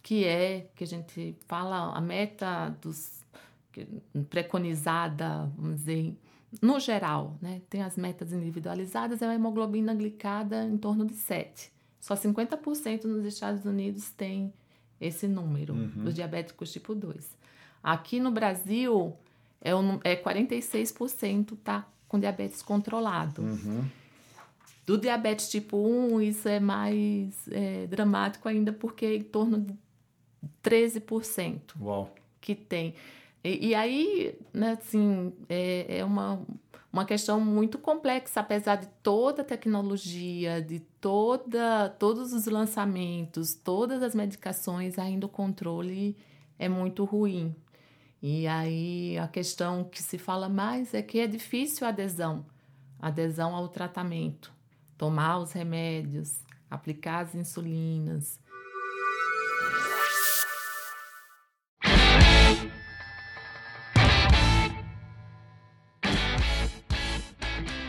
que 0.03 0.25
é, 0.25 0.69
que 0.75 0.83
a 0.83 0.87
gente 0.87 1.35
fala, 1.47 1.93
a 1.95 2.01
meta 2.01 2.69
dos 2.81 3.21
preconizada, 4.29 5.51
vamos 5.57 5.77
dizer, 5.77 6.15
no 6.61 6.79
geral, 6.79 7.37
né? 7.41 7.61
Tem 7.69 7.81
as 7.81 7.95
metas 7.95 8.33
individualizadas, 8.33 9.21
é 9.21 9.27
a 9.27 9.33
hemoglobina 9.33 9.93
glicada 9.93 10.65
em 10.65 10.77
torno 10.77 11.05
de 11.05 11.13
7. 11.13 11.71
Só 11.99 12.15
50% 12.15 13.05
nos 13.05 13.25
Estados 13.25 13.65
Unidos 13.65 14.09
tem 14.11 14.51
esse 14.99 15.27
número 15.27 15.73
uhum. 15.73 16.03
dos 16.03 16.13
diabéticos 16.13 16.71
tipo 16.71 16.93
2. 16.93 17.37
Aqui 17.83 18.19
no 18.19 18.31
Brasil, 18.31 19.15
é, 19.61 19.73
um, 19.75 19.99
é 20.03 20.15
46% 20.15 21.57
tá 21.63 21.87
com 22.07 22.19
diabetes 22.19 22.61
controlado. 22.61 23.41
Uhum. 23.41 23.85
Do 24.85 24.97
diabetes 24.97 25.49
tipo 25.49 25.77
1, 25.77 26.21
isso 26.21 26.49
é 26.49 26.59
mais 26.59 27.47
é, 27.49 27.87
dramático 27.87 28.49
ainda, 28.49 28.73
porque 28.73 29.05
é 29.05 29.15
em 29.15 29.23
torno 29.23 29.59
de 29.59 29.73
13% 30.63 31.59
Uau. 31.79 32.13
que 32.41 32.55
tem. 32.55 32.95
E, 33.43 33.69
e 33.69 33.75
aí, 33.75 34.37
né, 34.53 34.77
assim, 34.79 35.33
é, 35.49 35.99
é 35.99 36.05
uma, 36.05 36.41
uma 36.91 37.05
questão 37.05 37.39
muito 37.39 37.77
complexa, 37.79 38.39
apesar 38.39 38.75
de 38.75 38.87
toda 39.01 39.41
a 39.41 39.45
tecnologia, 39.45 40.61
de 40.61 40.79
toda, 40.99 41.89
todos 41.97 42.33
os 42.33 42.45
lançamentos, 42.45 43.53
todas 43.53 44.03
as 44.03 44.13
medicações, 44.13 44.99
ainda 44.99 45.25
o 45.25 45.29
controle 45.29 46.15
é 46.59 46.69
muito 46.69 47.03
ruim. 47.03 47.55
E 48.21 48.47
aí 48.47 49.17
a 49.17 49.27
questão 49.27 49.83
que 49.83 50.01
se 50.01 50.17
fala 50.17 50.47
mais 50.47 50.93
é 50.93 51.01
que 51.01 51.19
é 51.19 51.27
difícil 51.27 51.87
a 51.87 51.89
adesão 51.89 52.45
adesão 53.01 53.55
ao 53.55 53.67
tratamento, 53.67 54.53
tomar 54.97 55.39
os 55.39 55.51
remédios, 55.51 56.39
aplicar 56.69 57.21
as 57.21 57.33
insulinas. 57.33 58.39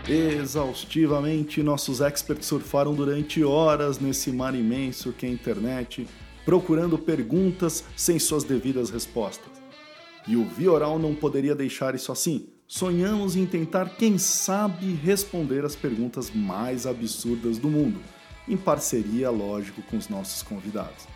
Exaustivamente, 0.08 1.62
nossos 1.62 2.00
experts 2.00 2.46
surfaram 2.46 2.92
durante 2.92 3.44
horas 3.44 4.00
nesse 4.00 4.32
mar 4.32 4.54
imenso 4.54 5.12
que 5.12 5.24
é 5.24 5.28
a 5.28 5.32
internet, 5.32 6.08
procurando 6.44 6.98
perguntas 6.98 7.84
sem 7.96 8.18
suas 8.18 8.42
devidas 8.42 8.90
respostas. 8.90 9.62
E 10.26 10.36
o 10.36 10.44
Vioral 10.44 10.98
não 10.98 11.14
poderia 11.14 11.54
deixar 11.54 11.94
isso 11.94 12.10
assim. 12.10 12.48
Sonhamos 12.66 13.36
em 13.36 13.46
tentar, 13.46 13.90
quem 13.96 14.18
sabe, 14.18 14.92
responder 14.94 15.64
as 15.64 15.76
perguntas 15.76 16.30
mais 16.30 16.86
absurdas 16.86 17.58
do 17.58 17.68
mundo, 17.68 18.00
em 18.48 18.56
parceria, 18.56 19.30
lógico, 19.30 19.82
com 19.82 19.96
os 19.96 20.08
nossos 20.08 20.42
convidados. 20.42 21.06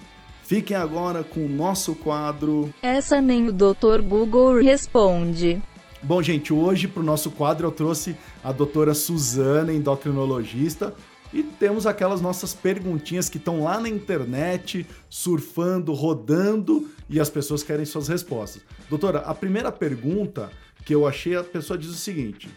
Fiquem 0.43 0.77
agora 0.77 1.25
com 1.25 1.45
o 1.45 1.49
nosso 1.49 1.95
quadro. 1.97 2.73
Essa 2.81 3.21
nem 3.21 3.49
o 3.49 3.53
Dr. 3.53 4.01
Google 4.01 4.61
responde. 4.61 5.61
Bom, 6.07 6.23
gente, 6.23 6.53
hoje 6.53 6.87
para 6.87 7.03
o 7.03 7.05
nosso 7.05 7.33
quadro 7.33 7.67
eu 7.67 7.73
trouxe 7.73 8.15
a 8.45 8.53
doutora 8.53 8.95
Suzana, 8.95 9.73
endocrinologista, 9.73 10.95
e 11.33 11.43
temos 11.43 11.85
aquelas 11.85 12.21
nossas 12.21 12.55
perguntinhas 12.55 13.29
que 13.29 13.39
estão 13.39 13.65
lá 13.65 13.81
na 13.81 13.89
internet, 13.89 14.87
surfando, 15.11 15.93
rodando, 15.93 16.89
e 17.11 17.19
as 17.19 17.29
pessoas 17.29 17.65
querem 17.65 17.85
suas 17.85 18.07
respostas. 18.07 18.63
Doutora, 18.89 19.19
a 19.19 19.35
primeira 19.35 19.73
pergunta 19.73 20.49
que 20.85 20.95
eu 20.95 21.09
achei, 21.09 21.35
a 21.35 21.43
pessoa 21.43 21.77
diz 21.77 21.91
o 21.91 21.95
seguinte: 21.95 22.49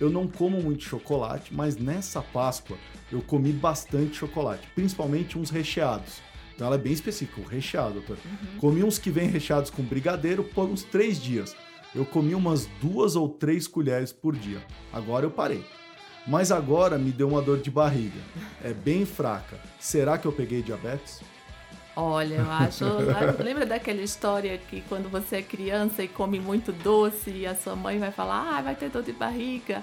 eu 0.00 0.10
não 0.10 0.26
como 0.26 0.60
muito 0.60 0.82
chocolate, 0.82 1.54
mas 1.54 1.76
nessa 1.76 2.20
Páscoa 2.20 2.76
eu 3.12 3.22
comi 3.22 3.52
bastante 3.52 4.16
chocolate, 4.16 4.66
principalmente 4.74 5.38
uns 5.38 5.50
recheados. 5.50 6.14
Então 6.56 6.66
ela 6.66 6.74
é 6.74 6.80
bem 6.80 6.92
específica, 6.92 7.40
recheado, 7.48 7.94
doutor. 7.94 8.16
Uhum. 8.24 8.58
Comi 8.58 8.82
uns 8.82 8.98
que 8.98 9.12
vêm 9.12 9.28
recheados 9.28 9.70
com 9.70 9.80
brigadeiro 9.80 10.42
por 10.42 10.68
uns 10.68 10.82
três 10.82 11.22
dias. 11.22 11.54
Eu 11.94 12.06
comi 12.06 12.34
umas 12.34 12.66
duas 12.80 13.16
ou 13.16 13.28
três 13.28 13.66
colheres 13.66 14.12
por 14.12 14.36
dia. 14.36 14.62
Agora 14.92 15.26
eu 15.26 15.30
parei. 15.30 15.64
Mas 16.26 16.52
agora 16.52 16.98
me 16.98 17.10
deu 17.10 17.28
uma 17.28 17.42
dor 17.42 17.58
de 17.58 17.70
barriga. 17.70 18.20
É 18.62 18.72
bem 18.72 19.04
fraca. 19.04 19.58
Será 19.78 20.16
que 20.16 20.26
eu 20.26 20.32
peguei 20.32 20.62
diabetes? 20.62 21.20
Olha, 21.96 22.36
eu 22.36 22.50
acho. 22.50 22.84
lembra 23.42 23.66
daquela 23.66 24.00
história 24.00 24.56
que 24.56 24.82
quando 24.82 25.10
você 25.10 25.36
é 25.36 25.42
criança 25.42 26.02
e 26.02 26.08
come 26.08 26.38
muito 26.38 26.72
doce 26.72 27.30
e 27.30 27.46
a 27.46 27.54
sua 27.54 27.74
mãe 27.74 27.98
vai 27.98 28.12
falar, 28.12 28.58
ah, 28.58 28.62
vai 28.62 28.74
ter 28.76 28.88
dor 28.88 29.02
de 29.02 29.12
barriga? 29.12 29.82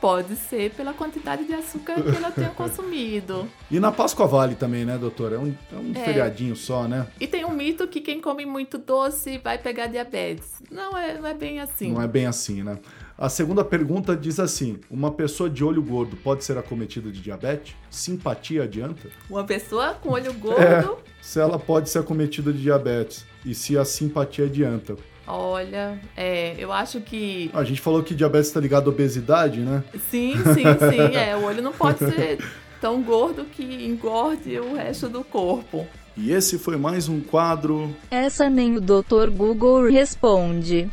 Pode 0.00 0.34
ser 0.36 0.70
pela 0.70 0.92
quantidade 0.92 1.44
de 1.44 1.52
açúcar 1.52 2.02
que 2.02 2.16
ela 2.16 2.30
tenha 2.30 2.50
consumido. 2.56 3.48
E 3.70 3.78
na 3.78 3.92
Páscoa 3.92 4.26
Vale 4.26 4.54
também, 4.54 4.84
né, 4.84 4.96
doutora? 4.96 5.36
É 5.36 5.38
um, 5.38 5.54
é 5.72 5.76
um 5.76 5.92
é. 5.94 6.04
feriadinho 6.04 6.56
só, 6.56 6.88
né? 6.88 7.06
E 7.20 7.26
tem 7.26 7.44
um 7.44 7.50
mito 7.50 7.86
que 7.86 8.00
quem 8.00 8.20
come 8.20 8.46
muito 8.46 8.78
doce 8.78 9.38
vai 9.38 9.58
pegar 9.58 9.88
diabetes. 9.88 10.62
Não 10.70 10.96
é, 10.96 11.18
não 11.18 11.26
é 11.26 11.34
bem 11.34 11.60
assim. 11.60 11.92
Não 11.92 12.00
é 12.00 12.08
bem 12.08 12.26
assim, 12.26 12.62
né? 12.62 12.78
A 13.20 13.28
segunda 13.28 13.62
pergunta 13.62 14.16
diz 14.16 14.40
assim: 14.40 14.80
uma 14.90 15.10
pessoa 15.10 15.50
de 15.50 15.62
olho 15.62 15.82
gordo 15.82 16.16
pode 16.16 16.42
ser 16.42 16.56
acometida 16.56 17.10
de 17.10 17.20
diabetes? 17.20 17.76
Simpatia 17.90 18.62
adianta? 18.62 19.10
Uma 19.28 19.44
pessoa 19.44 19.92
com 19.92 20.08
olho 20.08 20.32
gordo. 20.32 20.62
É, 20.62 20.96
se 21.20 21.38
ela 21.38 21.58
pode 21.58 21.90
ser 21.90 21.98
acometida 21.98 22.50
de 22.50 22.62
diabetes 22.62 23.26
e 23.44 23.54
se 23.54 23.76
a 23.76 23.84
simpatia 23.84 24.46
adianta. 24.46 24.96
Olha, 25.32 25.98
é, 26.16 26.54
eu 26.58 26.72
acho 26.72 27.00
que. 27.00 27.50
A 27.54 27.64
gente 27.64 27.80
falou 27.80 28.02
que 28.02 28.14
diabetes 28.14 28.48
está 28.48 28.60
ligado 28.60 28.90
à 28.90 28.92
obesidade, 28.92 29.60
né? 29.60 29.82
Sim, 30.10 30.34
sim, 30.36 30.64
sim. 30.64 31.00
É, 31.16 31.36
o 31.36 31.44
olho 31.44 31.62
não 31.62 31.72
pode 31.72 31.98
ser 31.98 32.38
tão 32.80 33.02
gordo 33.02 33.44
que 33.44 33.62
engorde 33.62 34.58
o 34.58 34.74
resto 34.74 35.08
do 35.08 35.22
corpo. 35.22 35.86
E 36.16 36.32
esse 36.32 36.58
foi 36.58 36.76
mais 36.76 37.08
um 37.08 37.20
quadro. 37.20 37.94
Essa 38.10 38.50
nem 38.50 38.76
o 38.76 38.80
Dr. 38.80 39.30
Google 39.30 39.88
responde. 39.88 40.90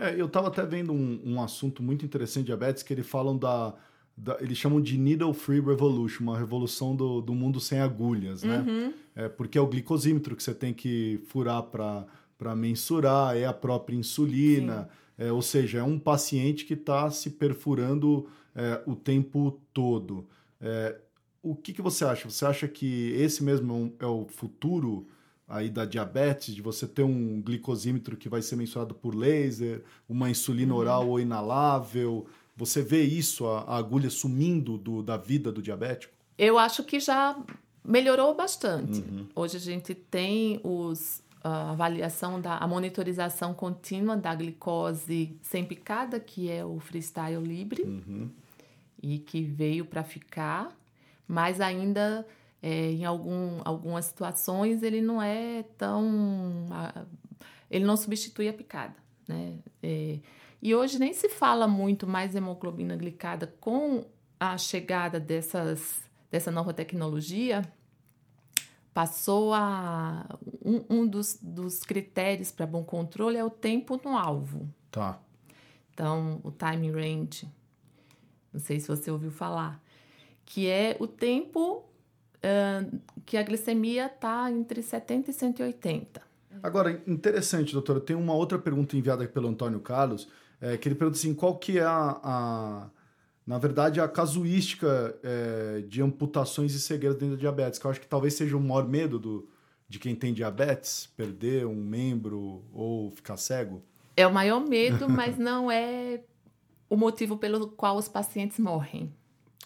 É, 0.00 0.18
eu 0.18 0.24
estava 0.24 0.48
até 0.48 0.64
vendo 0.64 0.94
um, 0.94 1.20
um, 1.22 1.42
assunto 1.42 1.82
muito 1.82 2.06
interessante 2.06 2.44
de 2.44 2.46
diabetes 2.46 2.82
que 2.82 2.94
eles 2.94 3.06
falam 3.06 3.36
da, 3.36 3.74
da, 4.16 4.38
eles 4.40 4.56
chamam 4.56 4.80
de 4.80 4.96
needle 4.96 5.34
free 5.34 5.60
revolution, 5.60 6.22
uma 6.24 6.38
revolução 6.38 6.96
do, 6.96 7.20
do 7.20 7.34
mundo 7.34 7.60
sem 7.60 7.80
agulhas, 7.80 8.42
né? 8.42 8.64
Uhum. 8.66 8.94
É, 9.14 9.28
porque 9.28 9.58
é 9.58 9.60
o 9.60 9.66
glicosímetro 9.66 10.34
que 10.34 10.42
você 10.42 10.54
tem 10.54 10.72
que 10.72 11.20
furar 11.26 11.64
para 11.64 12.56
mensurar, 12.56 13.36
é 13.36 13.44
a 13.44 13.52
própria 13.52 13.94
insulina, 13.94 14.88
é, 15.18 15.30
ou 15.30 15.42
seja, 15.42 15.80
é 15.80 15.82
um 15.82 15.98
paciente 15.98 16.64
que 16.64 16.72
está 16.72 17.10
se 17.10 17.28
perfurando 17.28 18.26
é, 18.56 18.82
o 18.86 18.96
tempo 18.96 19.60
todo. 19.70 20.26
É, 20.58 20.96
o 21.42 21.54
que, 21.54 21.74
que 21.74 21.82
você 21.82 22.06
acha? 22.06 22.28
Você 22.30 22.46
acha 22.46 22.66
que 22.66 23.12
esse 23.12 23.44
mesmo 23.44 23.92
é, 24.00 24.04
é 24.04 24.08
o 24.08 24.26
futuro? 24.28 25.06
Aí 25.50 25.68
da 25.68 25.84
diabetes, 25.84 26.54
de 26.54 26.62
você 26.62 26.86
ter 26.86 27.02
um 27.02 27.42
glicosímetro 27.42 28.16
que 28.16 28.28
vai 28.28 28.40
ser 28.40 28.54
mensurado 28.54 28.94
por 28.94 29.14
laser, 29.14 29.82
uma 30.08 30.30
insulina 30.30 30.72
uhum. 30.72 30.78
oral 30.78 31.08
ou 31.08 31.18
inalável. 31.18 32.26
Você 32.56 32.80
vê 32.82 33.02
isso, 33.02 33.46
a, 33.46 33.62
a 33.62 33.76
agulha 33.76 34.08
sumindo 34.08 34.78
do, 34.78 35.02
da 35.02 35.16
vida 35.16 35.50
do 35.50 35.60
diabético? 35.60 36.14
Eu 36.38 36.56
acho 36.58 36.84
que 36.84 37.00
já 37.00 37.36
melhorou 37.84 38.34
bastante. 38.34 39.00
Uhum. 39.00 39.26
Hoje 39.34 39.56
a 39.56 39.60
gente 39.60 39.92
tem 39.92 40.60
os, 40.62 41.20
a 41.42 41.72
avaliação 41.72 42.40
da 42.40 42.56
a 42.56 42.66
monitorização 42.68 43.52
contínua 43.52 44.16
da 44.16 44.34
glicose 44.34 45.36
sem 45.42 45.64
picada, 45.64 46.20
que 46.20 46.48
é 46.48 46.64
o 46.64 46.78
Freestyle 46.78 47.42
Libre, 47.42 47.82
uhum. 47.82 48.30
e 49.02 49.18
que 49.18 49.42
veio 49.42 49.84
para 49.84 50.04
ficar, 50.04 50.70
mas 51.26 51.60
ainda 51.60 52.24
é, 52.62 52.92
em 52.92 53.04
algum, 53.04 53.60
algumas 53.64 54.04
situações 54.06 54.82
ele 54.82 55.00
não 55.00 55.20
é 55.20 55.62
tão. 55.78 56.66
ele 57.70 57.84
não 57.84 57.96
substitui 57.96 58.48
a 58.48 58.52
picada. 58.52 58.94
Né? 59.26 59.58
É, 59.82 60.18
e 60.60 60.74
hoje 60.74 60.98
nem 60.98 61.12
se 61.12 61.28
fala 61.28 61.66
muito 61.66 62.06
mais 62.06 62.34
hemoglobina 62.34 62.96
glicada 62.96 63.46
com 63.60 64.04
a 64.38 64.58
chegada 64.58 65.18
dessas, 65.18 66.02
dessa 66.30 66.50
nova 66.50 66.74
tecnologia. 66.74 67.62
Passou 68.92 69.54
a. 69.54 70.38
Um, 70.62 70.84
um 70.90 71.06
dos, 71.06 71.38
dos 71.40 71.80
critérios 71.80 72.50
para 72.50 72.66
bom 72.66 72.84
controle 72.84 73.36
é 73.38 73.44
o 73.44 73.50
tempo 73.50 73.98
no 74.04 74.16
alvo. 74.18 74.68
Tá. 74.90 75.18
Então, 75.94 76.40
o 76.42 76.50
time 76.50 76.90
range. 76.90 77.48
Não 78.52 78.60
sei 78.60 78.80
se 78.80 78.88
você 78.88 79.10
ouviu 79.10 79.30
falar. 79.30 79.80
Que 80.44 80.66
é 80.66 80.96
o 80.98 81.06
tempo 81.06 81.89
que 83.26 83.36
a 83.36 83.42
glicemia 83.42 84.06
está 84.06 84.50
entre 84.50 84.82
70 84.82 85.30
e 85.30 85.34
180. 85.34 86.22
Agora, 86.62 87.02
interessante, 87.06 87.72
doutora, 87.72 88.00
tem 88.00 88.16
uma 88.16 88.34
outra 88.34 88.58
pergunta 88.58 88.96
enviada 88.96 89.26
pelo 89.26 89.48
Antônio 89.48 89.80
Carlos, 89.80 90.28
é, 90.60 90.76
que 90.76 90.88
ele 90.88 90.94
pergunta 90.94 91.18
assim, 91.18 91.32
qual 91.32 91.56
que 91.56 91.78
é 91.78 91.84
a, 91.84 92.20
a 92.22 92.90
na 93.46 93.58
verdade, 93.58 94.00
a 94.00 94.06
casuística 94.06 95.18
é, 95.22 95.82
de 95.88 96.02
amputações 96.02 96.74
e 96.74 96.80
cegueiras 96.80 97.18
dentro 97.18 97.36
da 97.36 97.40
diabetes, 97.40 97.78
que 97.78 97.86
eu 97.86 97.90
acho 97.90 98.00
que 98.00 98.06
talvez 98.06 98.34
seja 98.34 98.56
o 98.56 98.60
maior 98.60 98.86
medo 98.86 99.18
do, 99.18 99.48
de 99.88 99.98
quem 99.98 100.14
tem 100.14 100.32
diabetes, 100.32 101.08
perder 101.16 101.66
um 101.66 101.74
membro 101.74 102.64
ou 102.72 103.10
ficar 103.10 103.36
cego. 103.36 103.82
É 104.16 104.26
o 104.26 104.32
maior 104.32 104.60
medo, 104.60 105.08
mas 105.10 105.36
não 105.36 105.70
é 105.70 106.20
o 106.88 106.96
motivo 106.96 107.36
pelo 107.38 107.68
qual 107.68 107.96
os 107.96 108.08
pacientes 108.08 108.58
morrem. 108.58 109.12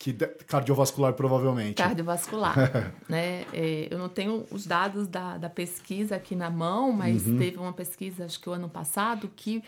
Que 0.04 0.12
cardiovascular, 0.12 1.14
provavelmente. 1.14 1.76
Cardiovascular. 1.76 2.54
né? 3.08 3.46
É, 3.54 3.88
eu 3.90 3.96
não 3.96 4.10
tenho 4.10 4.44
os 4.50 4.66
dados 4.66 5.08
da, 5.08 5.38
da 5.38 5.48
pesquisa 5.48 6.16
aqui 6.16 6.36
na 6.36 6.50
mão, 6.50 6.92
mas 6.92 7.26
uhum. 7.26 7.38
teve 7.38 7.56
uma 7.56 7.72
pesquisa, 7.72 8.26
acho 8.26 8.38
que 8.38 8.46
o 8.46 8.52
ano 8.52 8.68
passado, 8.68 9.30
que 9.34 9.64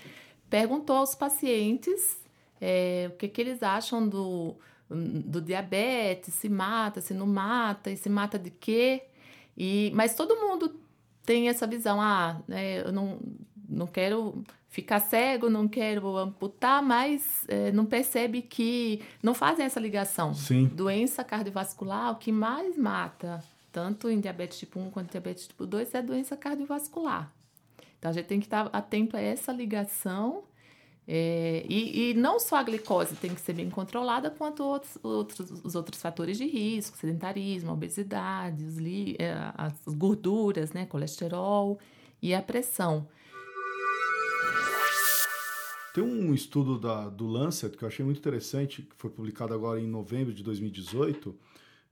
perguntou 0.50 0.96
aos 0.96 1.14
pacientes 1.14 2.18
é, 2.60 3.10
o 3.10 3.16
que, 3.16 3.28
que 3.28 3.40
eles 3.40 3.62
acham 3.62 4.06
do, 4.06 4.54
do 4.90 5.40
diabetes, 5.40 6.34
se 6.34 6.50
mata, 6.50 7.00
se 7.00 7.14
não 7.14 7.26
mata, 7.26 7.90
e 7.90 7.96
se 7.96 8.10
mata 8.10 8.38
de 8.38 8.50
quê. 8.50 9.04
E, 9.56 9.90
mas 9.94 10.14
todo 10.14 10.36
mundo 10.36 10.78
tem 11.24 11.48
essa 11.48 11.66
visão, 11.66 11.98
ah, 11.98 12.42
né, 12.46 12.80
eu 12.82 12.92
não, 12.92 13.18
não 13.68 13.86
quero 13.86 14.42
ficar 14.68 15.00
cego, 15.00 15.48
não 15.48 15.66
quero 15.66 16.16
amputar, 16.16 16.82
mas 16.82 17.44
é, 17.48 17.72
não 17.72 17.86
percebe 17.86 18.42
que 18.42 19.02
não 19.22 19.34
fazem 19.34 19.64
essa 19.64 19.80
ligação. 19.80 20.34
Sim. 20.34 20.66
Doença 20.66 21.24
cardiovascular, 21.24 22.12
o 22.12 22.16
que 22.16 22.30
mais 22.30 22.76
mata, 22.76 23.42
tanto 23.72 24.10
em 24.10 24.20
diabetes 24.20 24.58
tipo 24.58 24.78
1 24.78 24.90
quanto 24.90 25.08
em 25.08 25.12
diabetes 25.12 25.46
tipo 25.48 25.66
2, 25.66 25.94
é 25.94 25.98
a 25.98 26.02
doença 26.02 26.36
cardiovascular. 26.36 27.32
Então 27.98 28.10
a 28.10 28.14
gente 28.14 28.26
tem 28.26 28.38
que 28.38 28.46
estar 28.46 28.68
atento 28.72 29.16
a 29.16 29.20
essa 29.20 29.52
ligação 29.52 30.44
É, 31.08 31.64
e, 31.68 32.10
e, 32.10 32.14
não 32.14 32.40
só 32.40 32.56
a 32.56 32.64
glicose 32.64 33.14
tem 33.14 33.32
que 33.32 33.40
ser 33.40 33.52
bem 33.52 33.70
controlada, 33.70 34.28
quanto 34.28 34.64
outros, 34.64 34.98
outros, 35.04 35.50
os 35.64 35.76
outros 35.76 36.02
fatores 36.02 36.36
de 36.36 36.46
risco, 36.46 36.96
sedentarismo, 36.96 37.70
obesidade, 37.70 38.64
os 38.64 38.76
li, 38.76 39.14
é, 39.18 39.32
as 39.56 39.72
gorduras, 39.94 40.72
né, 40.72 40.84
colesterol 40.84 41.78
e 42.20 42.34
a 42.34 42.42
pressão. 42.42 43.06
Tem 45.96 46.04
um 46.04 46.34
estudo 46.34 46.78
da, 46.78 47.08
do 47.08 47.26
Lancet 47.26 47.74
que 47.74 47.82
eu 47.82 47.88
achei 47.88 48.04
muito 48.04 48.18
interessante, 48.18 48.82
que 48.82 48.94
foi 48.98 49.08
publicado 49.08 49.54
agora 49.54 49.80
em 49.80 49.86
novembro 49.86 50.30
de 50.30 50.42
2018, 50.42 51.34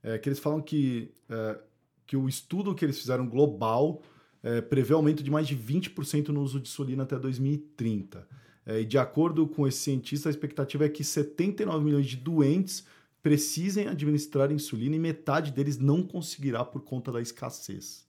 é, 0.03 0.19
que 0.19 0.29
eles 0.29 0.37
falam 0.37 0.61
que, 0.61 1.11
é, 1.27 1.59
que 2.05 2.15
o 2.15 2.29
estudo 2.29 2.75
que 2.75 2.85
eles 2.85 2.99
fizeram 2.99 3.27
global 3.27 4.03
é, 4.43 4.61
prevê 4.61 4.93
aumento 4.93 5.23
de 5.23 5.31
mais 5.31 5.47
de 5.47 5.57
20% 5.57 6.27
no 6.27 6.43
uso 6.43 6.59
de 6.59 6.69
insulina 6.69 7.01
até 7.01 7.17
2030. 7.17 8.27
É, 8.63 8.81
e 8.81 8.85
de 8.85 8.99
acordo 8.99 9.47
com 9.47 9.67
esse 9.67 9.79
cientista, 9.79 10.29
a 10.29 10.31
expectativa 10.31 10.85
é 10.85 10.89
que 10.89 11.03
79 11.03 11.83
milhões 11.83 12.05
de 12.05 12.17
doentes 12.17 12.85
precisem 13.23 13.87
administrar 13.87 14.51
insulina 14.51 14.95
e 14.95 14.99
metade 14.99 15.51
deles 15.51 15.79
não 15.79 16.03
conseguirá 16.03 16.63
por 16.63 16.81
conta 16.81 17.11
da 17.11 17.23
escassez. 17.23 18.05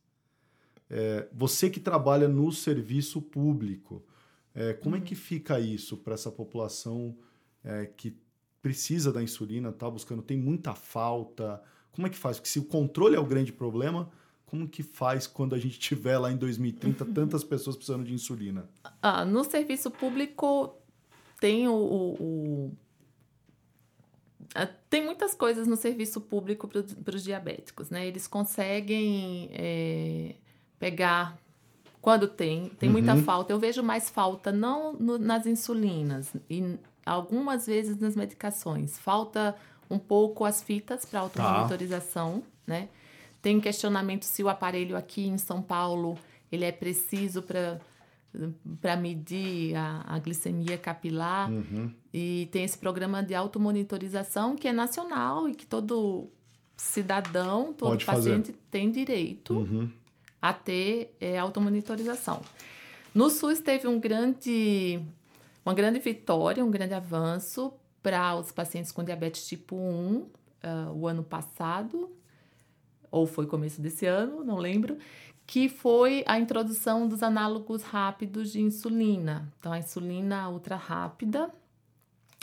É, 0.90 1.26
você 1.32 1.70
que 1.70 1.80
trabalha 1.80 2.28
no 2.28 2.52
serviço 2.52 3.22
público, 3.22 4.04
é, 4.56 4.72
como 4.72 4.96
é 4.96 5.00
que 5.00 5.14
fica 5.14 5.60
isso 5.60 5.98
para 5.98 6.14
essa 6.14 6.32
população 6.32 7.14
é, 7.62 7.84
que 7.84 8.16
precisa 8.62 9.12
da 9.12 9.22
insulina, 9.22 9.68
está 9.68 9.88
buscando, 9.88 10.22
tem 10.22 10.38
muita 10.38 10.74
falta? 10.74 11.62
Como 11.92 12.06
é 12.06 12.10
que 12.10 12.16
faz? 12.16 12.38
Porque 12.38 12.48
se 12.48 12.58
o 12.58 12.64
controle 12.64 13.14
é 13.14 13.20
o 13.20 13.26
grande 13.26 13.52
problema, 13.52 14.10
como 14.46 14.66
que 14.66 14.82
faz 14.82 15.26
quando 15.26 15.54
a 15.54 15.58
gente 15.58 15.78
tiver 15.78 16.16
lá 16.18 16.32
em 16.32 16.38
2030 16.38 17.04
tantas 17.04 17.44
pessoas 17.44 17.76
precisando 17.76 18.02
de 18.02 18.14
insulina? 18.14 18.66
Ah, 19.02 19.26
no 19.26 19.44
serviço 19.44 19.90
público 19.90 20.74
tem 21.38 21.68
o, 21.68 21.74
o, 21.74 22.22
o... 22.22 22.76
Ah, 24.54 24.66
tem 24.88 25.04
muitas 25.04 25.34
coisas 25.34 25.66
no 25.66 25.76
serviço 25.76 26.18
público 26.18 26.66
para 26.66 27.14
os 27.14 27.22
diabéticos, 27.22 27.90
né? 27.90 28.06
Eles 28.06 28.26
conseguem 28.26 29.50
é, 29.52 30.36
pegar 30.78 31.38
quando 32.06 32.28
tem, 32.28 32.68
tem 32.78 32.88
uhum. 32.88 32.92
muita 32.92 33.16
falta. 33.16 33.52
Eu 33.52 33.58
vejo 33.58 33.82
mais 33.82 34.08
falta 34.08 34.52
não 34.52 34.92
no, 34.92 35.18
nas 35.18 35.44
insulinas 35.44 36.32
e 36.48 36.78
algumas 37.04 37.66
vezes 37.66 37.98
nas 37.98 38.14
medicações. 38.14 38.96
Falta 38.96 39.56
um 39.90 39.98
pouco 39.98 40.44
as 40.44 40.62
fitas 40.62 41.04
para 41.04 41.18
automonitorização, 41.18 42.42
tá. 42.42 42.46
né? 42.64 42.88
Tem 43.42 43.58
questionamento 43.60 44.22
se 44.22 44.40
o 44.44 44.48
aparelho 44.48 44.96
aqui 44.96 45.26
em 45.26 45.36
São 45.36 45.60
Paulo 45.60 46.16
ele 46.52 46.64
é 46.64 46.70
preciso 46.70 47.42
para 47.42 47.80
para 48.80 48.96
medir 48.96 49.74
a, 49.74 50.04
a, 50.06 50.18
glicemia 50.20 50.78
capilar 50.78 51.50
uhum. 51.50 51.90
e 52.14 52.48
tem 52.52 52.62
esse 52.62 52.78
programa 52.78 53.20
de 53.20 53.34
automonitorização 53.34 54.54
que 54.54 54.68
é 54.68 54.72
nacional 54.72 55.48
e 55.48 55.54
que 55.56 55.66
todo 55.66 56.30
cidadão, 56.76 57.72
todo 57.72 57.90
Pode 57.90 58.04
paciente 58.04 58.52
fazer. 58.52 58.58
tem 58.70 58.92
direito 58.92 59.54
uhum. 59.54 59.90
A 60.48 60.52
ter 60.52 61.14
é, 61.20 61.38
automonitorização. 61.38 62.40
No 63.14 63.30
SUS 63.30 63.60
teve 63.60 63.88
um 63.88 63.98
grande, 63.98 65.00
uma 65.64 65.74
grande 65.74 65.98
vitória, 65.98 66.64
um 66.64 66.70
grande 66.70 66.94
avanço 66.94 67.72
para 68.02 68.36
os 68.36 68.52
pacientes 68.52 68.92
com 68.92 69.02
diabetes 69.02 69.46
tipo 69.46 69.74
1 69.74 69.80
uh, 69.80 70.30
ah, 70.62 70.92
o 70.92 71.08
ano 71.08 71.24
passado, 71.24 72.10
ou 73.10 73.26
foi 73.26 73.46
começo 73.46 73.80
desse 73.80 74.06
ano, 74.06 74.44
não 74.44 74.58
lembro, 74.58 74.98
que 75.46 75.68
foi 75.68 76.24
a 76.26 76.38
introdução 76.38 77.08
dos 77.08 77.22
análogos 77.22 77.82
rápidos 77.82 78.52
de 78.52 78.60
insulina. 78.60 79.52
Então, 79.58 79.72
a 79.72 79.78
insulina 79.78 80.48
ultra 80.48 80.76
rápida, 80.76 81.50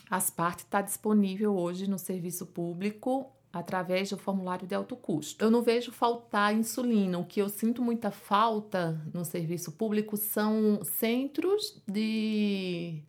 as 0.09 0.29
partes 0.29 0.65
está 0.65 0.81
disponível 0.81 1.55
hoje 1.55 1.87
no 1.87 1.99
serviço 1.99 2.45
público 2.45 3.31
através 3.53 4.09
do 4.09 4.17
formulário 4.17 4.67
de 4.67 4.73
alto 4.73 4.95
custo. 4.95 5.45
Eu 5.45 5.51
não 5.51 5.61
vejo 5.61 5.91
faltar 5.91 6.55
insulina. 6.55 7.19
O 7.19 7.23
que 7.23 7.39
eu 7.39 7.47
sinto 7.47 7.83
muita 7.83 8.09
falta 8.09 8.99
no 9.13 9.23
serviço 9.23 9.71
público 9.73 10.17
são 10.17 10.79
centros 10.83 11.79
de 11.87 12.99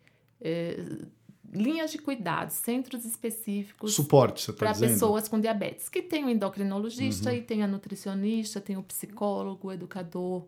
eh, 0.42 1.06
linhas 1.50 1.90
de 1.90 1.96
cuidados, 1.96 2.56
centros 2.56 3.06
específicos. 3.06 3.94
Suporte, 3.94 4.42
você 4.42 4.50
está 4.50 4.70
dizendo? 4.70 4.88
Para 4.88 4.94
pessoas 4.94 5.28
com 5.28 5.40
diabetes, 5.40 5.88
que 5.88 6.02
tem 6.02 6.22
o 6.26 6.28
endocrinologista 6.28 7.30
uhum. 7.30 7.36
e 7.36 7.40
tem 7.40 7.62
a 7.62 7.66
nutricionista, 7.66 8.60
tem 8.60 8.76
o 8.76 8.82
psicólogo, 8.82 9.68
o 9.68 9.72
educador, 9.72 10.44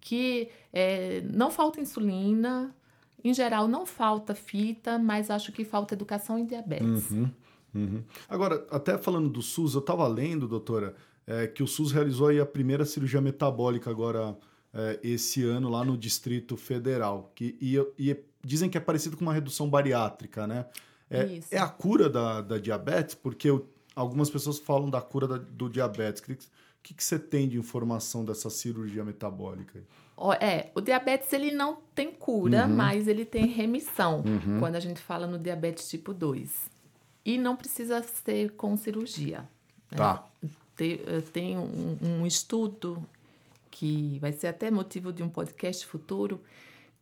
que 0.00 0.48
é, 0.72 1.20
não 1.30 1.50
falta 1.50 1.78
insulina, 1.78 2.74
em 3.22 3.34
geral 3.34 3.68
não 3.68 3.84
falta 3.84 4.34
fita, 4.34 4.98
mas 4.98 5.30
acho 5.30 5.52
que 5.52 5.62
falta 5.62 5.92
educação 5.92 6.38
em 6.38 6.46
diabetes. 6.46 7.10
Uhum. 7.10 7.28
Uhum. 7.76 8.02
Agora, 8.28 8.66
até 8.70 8.96
falando 8.96 9.28
do 9.28 9.42
SUS, 9.42 9.74
eu 9.74 9.80
estava 9.80 10.06
lendo, 10.06 10.48
doutora, 10.48 10.94
é, 11.26 11.46
que 11.46 11.62
o 11.62 11.66
SUS 11.66 11.92
realizou 11.92 12.28
a 12.40 12.46
primeira 12.46 12.84
cirurgia 12.84 13.20
metabólica 13.20 13.90
agora 13.90 14.36
é, 14.72 14.98
esse 15.02 15.44
ano 15.44 15.68
lá 15.68 15.84
no 15.84 15.96
Distrito 15.96 16.56
Federal. 16.56 17.32
Que, 17.34 17.56
e, 17.60 17.76
e 17.98 18.16
dizem 18.44 18.70
que 18.70 18.78
é 18.78 18.80
parecido 18.80 19.16
com 19.16 19.22
uma 19.22 19.34
redução 19.34 19.68
bariátrica, 19.68 20.46
né? 20.46 20.66
É, 21.10 21.40
é 21.52 21.58
a 21.58 21.68
cura 21.68 22.08
da, 22.08 22.40
da 22.40 22.58
diabetes, 22.58 23.14
porque 23.14 23.48
eu, 23.48 23.68
algumas 23.94 24.28
pessoas 24.28 24.58
falam 24.58 24.90
da 24.90 25.00
cura 25.00 25.26
da, 25.26 25.38
do 25.38 25.68
diabetes. 25.68 26.20
O 26.20 26.36
que, 26.82 26.94
que 26.94 27.04
você 27.04 27.18
tem 27.18 27.48
de 27.48 27.58
informação 27.58 28.24
dessa 28.24 28.50
cirurgia 28.50 29.04
metabólica? 29.04 29.82
É, 30.40 30.70
o 30.74 30.80
diabetes 30.80 31.32
ele 31.32 31.50
não 31.50 31.78
tem 31.94 32.10
cura, 32.10 32.66
uhum. 32.66 32.74
mas 32.74 33.06
ele 33.06 33.24
tem 33.24 33.46
remissão, 33.46 34.22
uhum. 34.24 34.58
quando 34.58 34.76
a 34.76 34.80
gente 34.80 35.00
fala 35.00 35.26
no 35.26 35.38
diabetes 35.38 35.88
tipo 35.88 36.14
2. 36.14 36.75
E 37.26 37.36
não 37.36 37.56
precisa 37.56 38.00
ser 38.04 38.52
com 38.52 38.76
cirurgia. 38.76 39.40
Né? 39.90 39.98
Tá. 39.98 40.24
Tem, 40.76 41.00
eh, 41.04 41.22
tem 41.32 41.58
um, 41.58 41.98
um 42.00 42.26
estudo 42.26 43.04
que 43.68 44.18
vai 44.20 44.32
ser 44.32 44.46
até 44.46 44.70
motivo 44.70 45.12
de 45.12 45.24
um 45.24 45.28
podcast 45.28 45.84
futuro, 45.84 46.40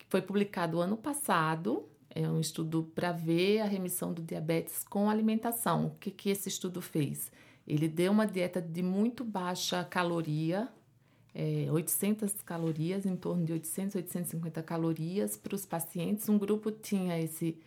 foi 0.08 0.22
publicado 0.22 0.80
ano 0.80 0.96
passado, 0.96 1.84
é 2.08 2.26
um 2.28 2.40
estudo 2.40 2.90
para 2.94 3.12
ver 3.12 3.60
a 3.60 3.66
remissão 3.66 4.12
do 4.12 4.22
diabetes 4.22 4.84
com 4.88 5.10
alimentação. 5.10 5.87
O 5.87 5.90
que, 6.00 6.10
que 6.10 6.30
esse 6.30 6.48
estudo 6.48 6.80
fez? 6.80 7.30
Ele 7.66 7.88
deu 7.88 8.10
uma 8.10 8.26
dieta 8.26 8.62
de 8.62 8.82
muito 8.82 9.24
baixa 9.24 9.84
caloria, 9.84 10.68
é, 11.34 11.66
800 11.70 12.32
calorias, 12.42 13.04
em 13.04 13.16
torno 13.16 13.44
de 13.44 13.52
800, 13.52 13.96
850 13.96 14.62
calorias 14.62 15.37
para 15.37 15.54
os 15.54 15.66
pacientes. 15.66 16.28
Um 16.28 16.38
grupo 16.38 16.70
tinha 16.70 17.20
esse 17.20 17.58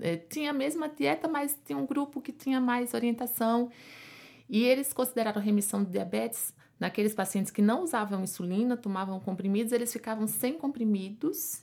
é, 0.00 0.16
tinha 0.16 0.50
a 0.50 0.52
mesma 0.52 0.88
dieta, 0.88 1.28
mas 1.28 1.58
tinha 1.64 1.78
um 1.78 1.86
grupo 1.86 2.20
que 2.20 2.32
tinha 2.32 2.60
mais 2.60 2.94
orientação. 2.94 3.70
E 4.48 4.64
eles 4.64 4.92
consideraram 4.92 5.40
remissão 5.40 5.82
do 5.82 5.90
diabetes 5.90 6.54
naqueles 6.78 7.14
pacientes 7.14 7.50
que 7.50 7.60
não 7.60 7.82
usavam 7.82 8.22
insulina, 8.22 8.76
tomavam 8.76 9.18
comprimidos, 9.18 9.72
eles 9.72 9.92
ficavam 9.92 10.26
sem 10.26 10.54
comprimidos 10.54 11.62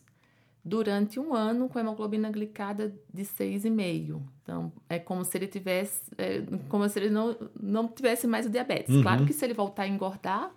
durante 0.64 1.20
um 1.20 1.34
ano 1.34 1.70
com 1.70 1.80
hemoglobina 1.80 2.30
glicada 2.32 2.94
de 3.14 3.22
6,5. 3.22 4.22
Então, 4.42 4.74
é 4.90 4.98
como 4.98 5.24
se 5.24 5.38
ele 5.38 5.48
tivesse, 5.48 6.02
é, 6.18 6.42
como 6.68 6.88
se 6.90 7.00
ele 7.00 7.10
não, 7.12 7.38
não 7.60 7.88
tivesse 7.88 8.26
mais 8.26 8.46
o 8.46 8.50
diabetes. 8.50 8.94
Uhum. 8.94 9.04
Claro 9.04 9.26
que 9.26 9.34
se 9.34 9.46
ele 9.46 9.54
voltar 9.54 9.84
a 9.84 9.88
engordar, 9.88 10.52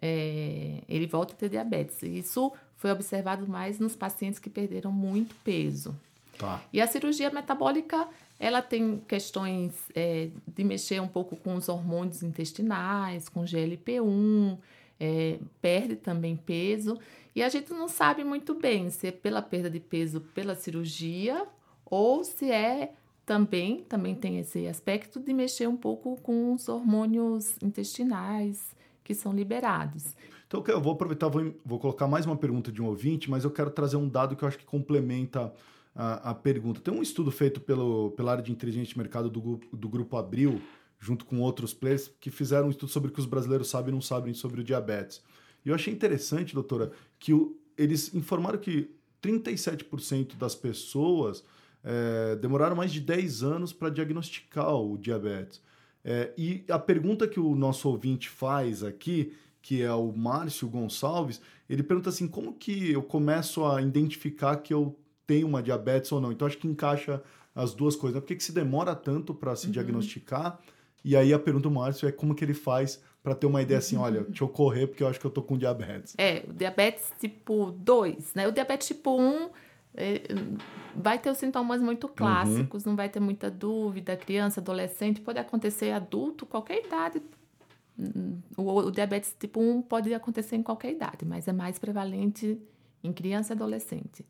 é, 0.00 0.82
ele 0.86 1.06
volta 1.06 1.32
a 1.32 1.36
ter 1.36 1.48
diabetes. 1.48 2.02
Isso 2.02 2.52
foi 2.76 2.90
observado 2.90 3.48
mais 3.48 3.78
nos 3.78 3.96
pacientes 3.96 4.38
que 4.38 4.50
perderam 4.50 4.92
muito 4.92 5.34
peso. 5.36 5.98
Tá. 6.40 6.62
E 6.72 6.80
a 6.80 6.86
cirurgia 6.86 7.30
metabólica, 7.30 8.08
ela 8.38 8.62
tem 8.62 9.02
questões 9.06 9.74
é, 9.94 10.30
de 10.48 10.64
mexer 10.64 10.98
um 11.00 11.06
pouco 11.06 11.36
com 11.36 11.54
os 11.54 11.68
hormônios 11.68 12.22
intestinais, 12.22 13.28
com 13.28 13.44
GLP-1, 13.44 14.58
é, 14.98 15.38
perde 15.60 15.96
também 15.96 16.34
peso. 16.34 16.98
E 17.36 17.42
a 17.42 17.48
gente 17.50 17.70
não 17.74 17.88
sabe 17.88 18.24
muito 18.24 18.54
bem 18.54 18.88
se 18.88 19.08
é 19.08 19.12
pela 19.12 19.42
perda 19.42 19.68
de 19.68 19.78
peso 19.78 20.22
pela 20.34 20.54
cirurgia 20.54 21.46
ou 21.84 22.24
se 22.24 22.50
é 22.50 22.94
também, 23.26 23.84
também 23.84 24.14
tem 24.14 24.38
esse 24.38 24.66
aspecto 24.66 25.20
de 25.20 25.34
mexer 25.34 25.68
um 25.68 25.76
pouco 25.76 26.16
com 26.22 26.54
os 26.54 26.68
hormônios 26.70 27.56
intestinais 27.62 28.74
que 29.04 29.14
são 29.14 29.32
liberados. 29.32 30.16
Então 30.46 30.64
eu 30.66 30.80
vou 30.80 30.94
aproveitar, 30.94 31.28
vou, 31.28 31.54
vou 31.64 31.78
colocar 31.78 32.08
mais 32.08 32.24
uma 32.24 32.36
pergunta 32.36 32.72
de 32.72 32.80
um 32.80 32.86
ouvinte, 32.86 33.30
mas 33.30 33.44
eu 33.44 33.50
quero 33.50 33.70
trazer 33.70 33.96
um 33.96 34.08
dado 34.08 34.34
que 34.34 34.42
eu 34.42 34.48
acho 34.48 34.58
que 34.58 34.64
complementa 34.64 35.52
a, 35.94 36.30
a 36.30 36.34
pergunta. 36.34 36.80
Tem 36.80 36.92
um 36.92 37.02
estudo 37.02 37.30
feito 37.30 37.60
pelo, 37.60 38.10
pela 38.12 38.32
área 38.32 38.42
de 38.42 38.52
inteligência 38.52 38.92
de 38.92 38.98
mercado 38.98 39.28
do, 39.28 39.60
do 39.72 39.88
Grupo 39.88 40.16
Abril, 40.16 40.60
junto 40.98 41.24
com 41.24 41.40
outros 41.40 41.72
players, 41.72 42.10
que 42.20 42.30
fizeram 42.30 42.68
um 42.68 42.70
estudo 42.70 42.90
sobre 42.90 43.10
o 43.10 43.12
que 43.12 43.20
os 43.20 43.26
brasileiros 43.26 43.68
sabem 43.68 43.90
e 43.90 43.94
não 43.94 44.02
sabem 44.02 44.34
sobre 44.34 44.60
o 44.60 44.64
diabetes. 44.64 45.22
E 45.64 45.68
eu 45.68 45.74
achei 45.74 45.92
interessante, 45.92 46.54
doutora, 46.54 46.92
que 47.18 47.32
o, 47.32 47.56
eles 47.76 48.14
informaram 48.14 48.58
que 48.58 48.90
37% 49.22 50.36
das 50.36 50.54
pessoas 50.54 51.44
é, 51.82 52.36
demoraram 52.36 52.76
mais 52.76 52.92
de 52.92 53.00
10 53.00 53.42
anos 53.42 53.72
para 53.72 53.90
diagnosticar 53.90 54.74
o 54.74 54.96
diabetes. 54.96 55.62
É, 56.04 56.32
e 56.36 56.64
a 56.68 56.78
pergunta 56.78 57.28
que 57.28 57.38
o 57.38 57.54
nosso 57.54 57.88
ouvinte 57.88 58.28
faz 58.28 58.82
aqui, 58.82 59.32
que 59.62 59.82
é 59.82 59.92
o 59.92 60.12
Márcio 60.12 60.68
Gonçalves, 60.68 61.40
ele 61.68 61.82
pergunta 61.82 62.08
assim: 62.08 62.26
como 62.26 62.54
que 62.54 62.90
eu 62.90 63.02
começo 63.02 63.64
a 63.64 63.82
identificar 63.82 64.56
que 64.56 64.72
eu 64.72 64.98
tem 65.30 65.44
uma 65.44 65.62
diabetes 65.62 66.10
ou 66.10 66.20
não. 66.20 66.32
Então 66.32 66.48
acho 66.48 66.58
que 66.58 66.66
encaixa 66.66 67.22
as 67.54 67.72
duas 67.72 67.94
coisas. 67.94 68.16
Né? 68.16 68.20
Por 68.20 68.26
que, 68.26 68.34
que 68.34 68.42
se 68.42 68.50
demora 68.50 68.96
tanto 68.96 69.32
para 69.32 69.54
se 69.54 69.66
uhum. 69.66 69.72
diagnosticar? 69.72 70.58
E 71.04 71.16
aí 71.16 71.32
a 71.32 71.38
pergunta 71.38 71.68
do 71.68 71.70
Márcio 71.70 72.08
é 72.08 72.10
como 72.10 72.34
que 72.34 72.44
ele 72.44 72.52
faz 72.52 73.00
para 73.22 73.32
ter 73.32 73.46
uma 73.46 73.62
ideia 73.62 73.78
assim, 73.78 73.94
uhum. 73.96 74.02
olha, 74.02 74.24
deixa 74.24 74.42
eu 74.42 74.48
correr 74.48 74.88
porque 74.88 75.04
eu 75.04 75.06
acho 75.06 75.20
que 75.20 75.26
eu 75.26 75.30
tô 75.30 75.40
com 75.40 75.56
diabetes. 75.56 76.16
É, 76.18 76.42
o 76.48 76.52
diabetes 76.52 77.12
tipo 77.20 77.70
2, 77.70 78.34
né? 78.34 78.48
O 78.48 78.50
diabetes 78.50 78.88
tipo 78.88 79.16
1 79.20 79.50
é, 79.94 80.22
vai 80.96 81.16
ter 81.16 81.30
os 81.30 81.38
sintomas 81.38 81.80
muito 81.80 82.08
clássicos, 82.08 82.84
uhum. 82.84 82.90
não 82.90 82.96
vai 82.96 83.08
ter 83.08 83.20
muita 83.20 83.48
dúvida, 83.48 84.16
criança, 84.16 84.60
adolescente, 84.60 85.20
pode 85.20 85.38
acontecer 85.38 85.92
adulto, 85.92 86.44
qualquer 86.44 86.84
idade. 86.84 87.22
O, 88.56 88.62
o 88.62 88.90
diabetes 88.90 89.32
tipo 89.38 89.60
1 89.60 89.82
pode 89.82 90.12
acontecer 90.12 90.56
em 90.56 90.62
qualquer 90.62 90.90
idade, 90.90 91.24
mas 91.24 91.46
é 91.46 91.52
mais 91.52 91.78
prevalente 91.78 92.60
em 93.04 93.12
criança 93.12 93.52
e 93.52 93.54
adolescente. 93.54 94.24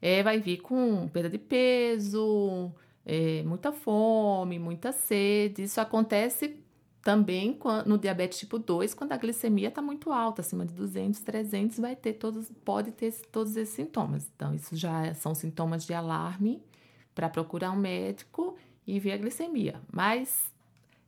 É, 0.00 0.22
vai 0.22 0.40
vir 0.40 0.58
com 0.58 1.08
perda 1.08 1.28
de 1.28 1.38
peso, 1.38 2.72
é, 3.04 3.42
muita 3.42 3.72
fome, 3.72 4.58
muita 4.58 4.92
sede. 4.92 5.62
Isso 5.62 5.80
acontece 5.80 6.56
também 7.02 7.58
no 7.86 7.96
diabetes 7.96 8.38
tipo 8.38 8.58
2, 8.58 8.92
quando 8.92 9.12
a 9.12 9.16
glicemia 9.16 9.68
está 9.68 9.80
muito 9.80 10.12
alta, 10.12 10.42
acima 10.42 10.66
de 10.66 10.74
200, 10.74 11.20
300, 11.20 11.78
vai 11.78 11.96
ter 11.96 12.14
todos, 12.14 12.50
pode 12.64 12.90
ter 12.90 13.12
todos 13.32 13.56
esses 13.56 13.74
sintomas. 13.74 14.30
Então, 14.36 14.54
isso 14.54 14.76
já 14.76 15.14
são 15.14 15.34
sintomas 15.34 15.86
de 15.86 15.94
alarme 15.94 16.62
para 17.14 17.28
procurar 17.28 17.70
um 17.70 17.76
médico 17.76 18.56
e 18.86 19.00
ver 19.00 19.12
a 19.12 19.16
glicemia. 19.16 19.80
Mas, 19.90 20.52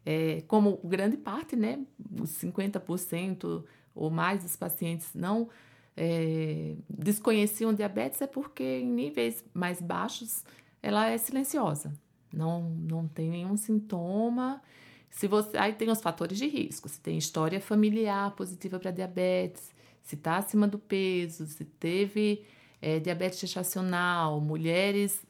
é, 0.07 0.42
como 0.48 0.81
grande 0.83 1.16
parte, 1.16 1.55
né, 1.55 1.81
os 2.18 2.31
50% 2.31 3.62
ou 3.94 4.11
mais 4.11 4.42
dos 4.42 4.57
pacientes 4.57 5.11
não 5.14 5.48
é, 5.96 6.74
desconheciam 6.88 7.74
diabetes, 7.74 8.20
é 8.22 8.26
porque 8.26 8.62
em 8.62 8.90
níveis 8.90 9.44
mais 9.53 9.81
baixos 9.81 10.44
ela 10.83 11.09
é 11.09 11.18
silenciosa, 11.18 11.92
não, 12.33 12.62
não 12.62 13.07
tem 13.07 13.29
nenhum 13.29 13.57
sintoma 13.57 14.62
se 15.11 15.26
você, 15.26 15.59
aí 15.59 15.72
tem 15.72 15.90
os 15.90 16.00
fatores 16.00 16.38
de 16.38 16.46
risco, 16.46 16.88
se 16.88 17.00
tem 17.00 17.18
história 17.18 17.61
familiar 17.61 18.31
positiva 18.37 18.79
para 18.79 18.90
diabetes, 18.90 19.70
se 20.03 20.14
está 20.14 20.38
acima 20.38 20.68
do 20.68 20.79
peso, 20.79 21.44
se 21.46 21.64
teve 21.64 22.44
é, 22.81 22.98
diabetes 23.00 23.40
gestacional, 23.40 24.40
mulheres 24.40 25.22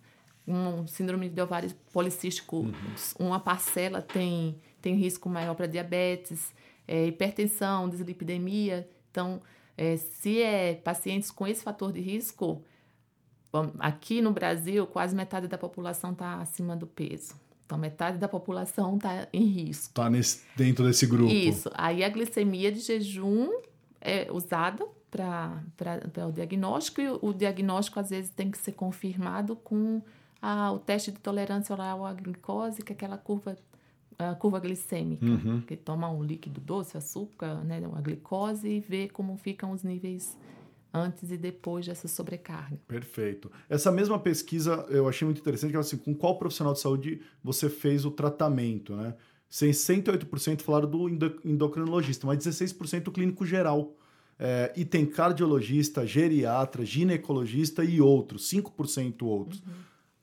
com 0.44 0.80
um 0.80 0.86
síndrome 0.86 1.28
de 1.28 1.40
ovário 1.40 1.70
policístico, 1.92 2.58
uhum. 2.58 2.72
uma 3.18 3.40
parcela 3.40 4.02
tem, 4.02 4.60
tem 4.82 4.94
risco 4.94 5.28
maior 5.28 5.54
para 5.54 5.66
diabetes, 5.66 6.52
é, 6.86 7.06
hipertensão, 7.06 7.88
dislipidemia. 7.88 8.88
Então, 9.10 9.40
é, 9.80 9.96
se 9.96 10.42
é 10.42 10.74
pacientes 10.74 11.30
com 11.30 11.46
esse 11.46 11.62
fator 11.62 11.90
de 11.90 12.02
risco, 12.02 12.62
bom, 13.50 13.72
aqui 13.78 14.20
no 14.20 14.30
Brasil, 14.30 14.86
quase 14.86 15.16
metade 15.16 15.48
da 15.48 15.56
população 15.56 16.12
está 16.12 16.34
acima 16.34 16.76
do 16.76 16.86
peso. 16.86 17.34
Então, 17.64 17.78
metade 17.78 18.18
da 18.18 18.28
população 18.28 18.96
está 18.96 19.26
em 19.32 19.44
risco. 19.46 19.88
Está 19.88 20.10
dentro 20.54 20.84
desse 20.84 21.06
grupo. 21.06 21.32
Isso. 21.32 21.70
Aí 21.72 22.04
a 22.04 22.10
glicemia 22.10 22.70
de 22.70 22.80
jejum 22.80 23.48
é 24.02 24.30
usada 24.30 24.86
para 25.10 26.28
o 26.28 26.32
diagnóstico 26.32 27.00
e 27.00 27.08
o 27.08 27.32
diagnóstico 27.32 27.98
às 27.98 28.10
vezes 28.10 28.28
tem 28.28 28.50
que 28.50 28.58
ser 28.58 28.72
confirmado 28.72 29.56
com 29.56 30.02
a, 30.42 30.72
o 30.72 30.78
teste 30.78 31.10
de 31.10 31.20
tolerância 31.20 31.72
oral 31.72 32.04
à 32.04 32.12
glicose, 32.12 32.82
que 32.82 32.92
é 32.92 32.94
aquela 32.94 33.16
curva 33.16 33.56
a 34.20 34.34
curva 34.34 34.60
glicêmica, 34.60 35.24
uhum. 35.24 35.62
que 35.62 35.76
toma 35.76 36.10
um 36.10 36.22
líquido 36.22 36.60
doce, 36.60 36.96
açúcar, 36.96 37.64
né, 37.64 37.80
uma 37.86 38.02
glicose 38.02 38.68
e 38.68 38.80
vê 38.80 39.08
como 39.08 39.36
ficam 39.38 39.72
os 39.72 39.82
níveis 39.82 40.36
antes 40.92 41.30
e 41.30 41.36
depois 41.36 41.86
dessa 41.86 42.06
sobrecarga. 42.06 42.78
Perfeito. 42.86 43.50
Essa 43.68 43.90
mesma 43.90 44.18
pesquisa 44.18 44.84
eu 44.90 45.08
achei 45.08 45.24
muito 45.24 45.40
interessante, 45.40 45.70
que 45.70 45.76
é 45.76 45.80
assim, 45.80 45.96
com 45.96 46.14
qual 46.14 46.38
profissional 46.38 46.74
de 46.74 46.80
saúde 46.80 47.22
você 47.42 47.70
fez 47.70 48.04
o 48.04 48.10
tratamento, 48.10 48.94
né? 48.94 49.14
68% 49.50 50.60
falaram 50.60 50.88
do 50.88 51.08
endocrinologista, 51.44 52.26
mas 52.26 52.38
16% 52.38 53.04
do 53.04 53.10
clínico 53.10 53.44
geral. 53.44 53.96
É, 54.38 54.72
e 54.76 54.84
tem 54.84 55.04
cardiologista, 55.04 56.06
geriatra, 56.06 56.84
ginecologista 56.84 57.84
e 57.84 58.00
outros, 58.00 58.48
5% 58.50 59.22
outros. 59.22 59.60
Uhum. 59.60 59.72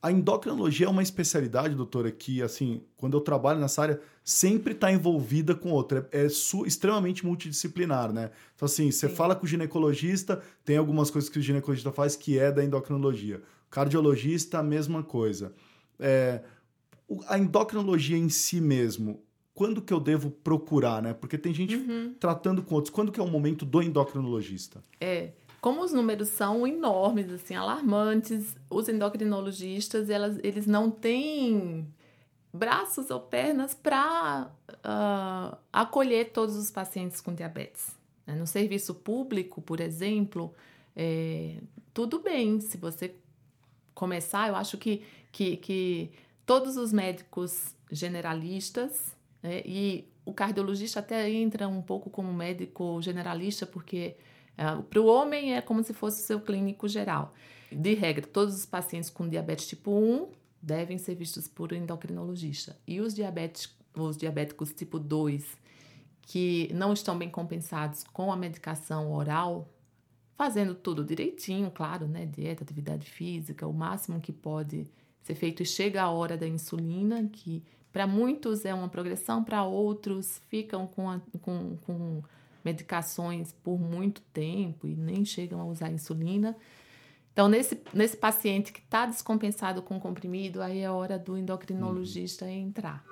A 0.08 0.12
endocrinologia 0.12 0.86
é 0.86 0.90
uma 0.90 1.04
especialidade, 1.04 1.76
doutora, 1.76 2.10
que, 2.10 2.42
assim, 2.42 2.82
quando 2.96 3.18
eu 3.18 3.20
trabalho 3.20 3.60
nessa 3.60 3.82
área, 3.82 4.00
sempre 4.24 4.72
está 4.72 4.90
envolvida 4.90 5.54
com 5.54 5.70
outra. 5.70 6.08
É, 6.14 6.24
é 6.24 6.28
extremamente 6.66 7.26
multidisciplinar, 7.26 8.14
né? 8.14 8.32
Então, 8.56 8.66
assim, 8.66 8.90
você 8.90 9.10
fala 9.10 9.36
com 9.36 9.46
o 9.46 9.50
ginecologista, 9.50 10.42
tem 10.64 10.78
algumas 10.78 11.12
coisas 11.12 11.30
que 11.30 11.38
o 11.38 11.42
ginecologista 11.42 11.92
faz 11.92 12.16
que 12.16 12.40
é 12.40 12.50
da 12.50 12.64
endocrinologia. 12.64 13.42
Cardiologista, 13.70 14.60
a 14.60 14.64
mesma 14.64 15.04
coisa. 15.04 15.54
É, 16.00 16.42
a 17.28 17.38
endocrinologia 17.38 18.18
em 18.18 18.30
si 18.30 18.62
mesmo, 18.62 19.22
quando 19.54 19.82
que 19.82 19.92
eu 19.92 20.00
devo 20.00 20.32
procurar, 20.32 21.02
né? 21.02 21.14
Porque 21.14 21.38
tem 21.38 21.54
gente 21.54 21.76
uhum. 21.76 22.16
tratando 22.18 22.64
com 22.64 22.76
outros. 22.76 22.94
Quando 22.94 23.12
que 23.12 23.20
é 23.20 23.24
o 23.24 23.28
momento 23.28 23.66
do 23.66 23.82
endocrinologista? 23.82 24.82
É 25.02 25.32
como 25.68 25.84
os 25.84 25.92
números 25.92 26.30
são 26.30 26.66
enormes, 26.66 27.30
assim, 27.30 27.54
alarmantes, 27.54 28.56
os 28.70 28.88
endocrinologistas, 28.88 30.10
elas, 30.10 30.40
eles 30.42 30.66
não 30.66 30.90
têm 30.90 31.86
braços 32.54 33.10
ou 33.10 33.20
pernas 33.20 33.74
para 33.74 34.50
uh, 34.70 34.78
ah, 34.82 35.58
acolher 35.74 36.32
todos 36.32 36.56
os 36.56 36.72
pacientes 36.72 37.20
com 37.20 37.36
diabetes. 37.36 37.98
Né? 38.26 38.34
No 38.36 38.48
serviço 38.48 38.96
público, 38.96 39.62
por 39.62 39.82
exemplo, 39.82 40.54
é, 40.96 41.58
tudo 41.94 42.22
bem 42.22 42.62
se 42.62 42.78
você 42.78 43.14
começar. 43.94 44.48
Eu 44.48 44.56
acho 44.56 44.78
que, 44.78 45.04
que, 45.34 45.58
que 45.58 46.12
todos 46.46 46.78
os 46.78 46.94
médicos 46.94 47.76
generalistas 47.92 49.14
né, 49.44 49.62
e 49.66 50.08
o 50.24 50.34
cardiologista 50.34 51.02
até 51.02 51.30
entra 51.30 51.68
um 51.68 51.82
pouco 51.82 52.10
como 52.10 52.32
médico 52.32 53.02
generalista, 53.02 53.66
porque 53.66 54.16
é, 54.58 54.82
para 54.82 55.02
o 55.02 55.06
homem 55.06 55.56
é 55.56 55.62
como 55.62 55.84
se 55.84 55.94
fosse 55.94 56.22
o 56.22 56.26
seu 56.26 56.42
clínico 56.42 56.88
geral. 56.88 57.34
De 57.72 57.94
regra, 57.94 58.26
todos 58.26 58.56
os 58.56 58.66
pacientes 58.66 59.10
com 59.10 59.30
diabetes 59.30 59.68
tipo 59.68 59.92
1 59.92 60.30
devem 60.62 60.98
ser 60.98 61.16
vistos 61.16 61.48
por 61.48 61.72
endocrinologista. 61.72 62.78
E 62.88 63.00
os, 63.00 63.14
os 63.96 64.18
diabéticos 64.18 64.74
tipo 64.74 64.98
2, 64.98 65.46
que 66.22 66.70
não 66.74 66.92
estão 66.92 67.18
bem 67.18 67.30
compensados 67.30 68.04
com 68.04 68.32
a 68.32 68.36
medicação 68.36 69.14
oral, 69.14 69.70
fazendo 70.36 70.74
tudo 70.76 71.04
direitinho, 71.04 71.72
claro, 71.72 72.08
né? 72.08 72.26
Dieta, 72.26 72.64
atividade 72.64 73.10
física, 73.10 73.68
o 73.68 73.74
máximo 73.74 74.20
que 74.20 74.32
pode 74.32 74.88
ser 75.22 75.36
feito. 75.36 75.62
E 75.62 75.66
chega 75.66 76.02
a 76.02 76.10
hora 76.10 76.38
da 76.38 76.48
insulina, 76.48 77.28
que 77.32 77.64
para 77.92 78.06
muitos 78.06 78.66
é 78.66 78.74
uma 78.74 78.88
progressão, 78.88 79.44
para 79.44 79.64
outros 79.64 80.42
ficam 80.48 80.88
com, 80.88 81.10
a, 81.10 81.20
com, 81.42 81.78
com 81.78 82.24
medicações 82.64 83.54
por 83.64 83.80
muito 83.80 84.22
tempo 84.34 84.88
e 84.88 84.96
nem 84.96 85.24
chegam 85.26 85.60
a 85.62 85.66
usar 85.66 85.92
insulina. 85.92 86.56
Então, 87.34 87.48
nesse, 87.48 87.80
nesse 87.94 88.18
paciente 88.18 88.74
que 88.74 88.80
está 88.80 89.06
descompensado 89.06 89.82
com 89.82 90.00
comprimido, 90.00 90.62
aí 90.62 90.80
é 90.80 90.90
hora 90.90 91.20
do 91.20 91.38
endocrinologista 91.38 92.46
uhum. 92.46 92.52
entrar. 92.52 93.06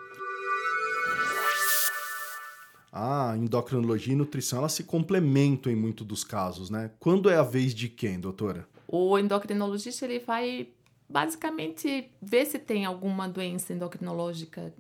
A 2.92 3.36
endocrinologia 3.38 4.14
e 4.14 4.16
nutrição 4.16 4.60
elas 4.60 4.72
se 4.72 4.84
complementam 4.84 5.72
em 5.72 5.76
muitos 5.76 6.08
dos 6.08 6.24
casos, 6.24 6.70
né? 6.70 6.92
Quando 7.00 7.30
é 7.30 7.36
a 7.36 7.44
vez 7.44 7.76
de 7.76 7.90
quem, 7.90 8.20
doutora? 8.20 8.68
O 8.88 9.20
endocrinologista 9.20 10.06
ele 10.06 10.20
vai 10.20 10.70
basicamente 11.10 12.10
ver 12.22 12.46
se 12.46 12.58
tem 12.58 12.86
alguma 12.86 13.28
doença 13.28 13.74
endocrinológica 13.74 14.74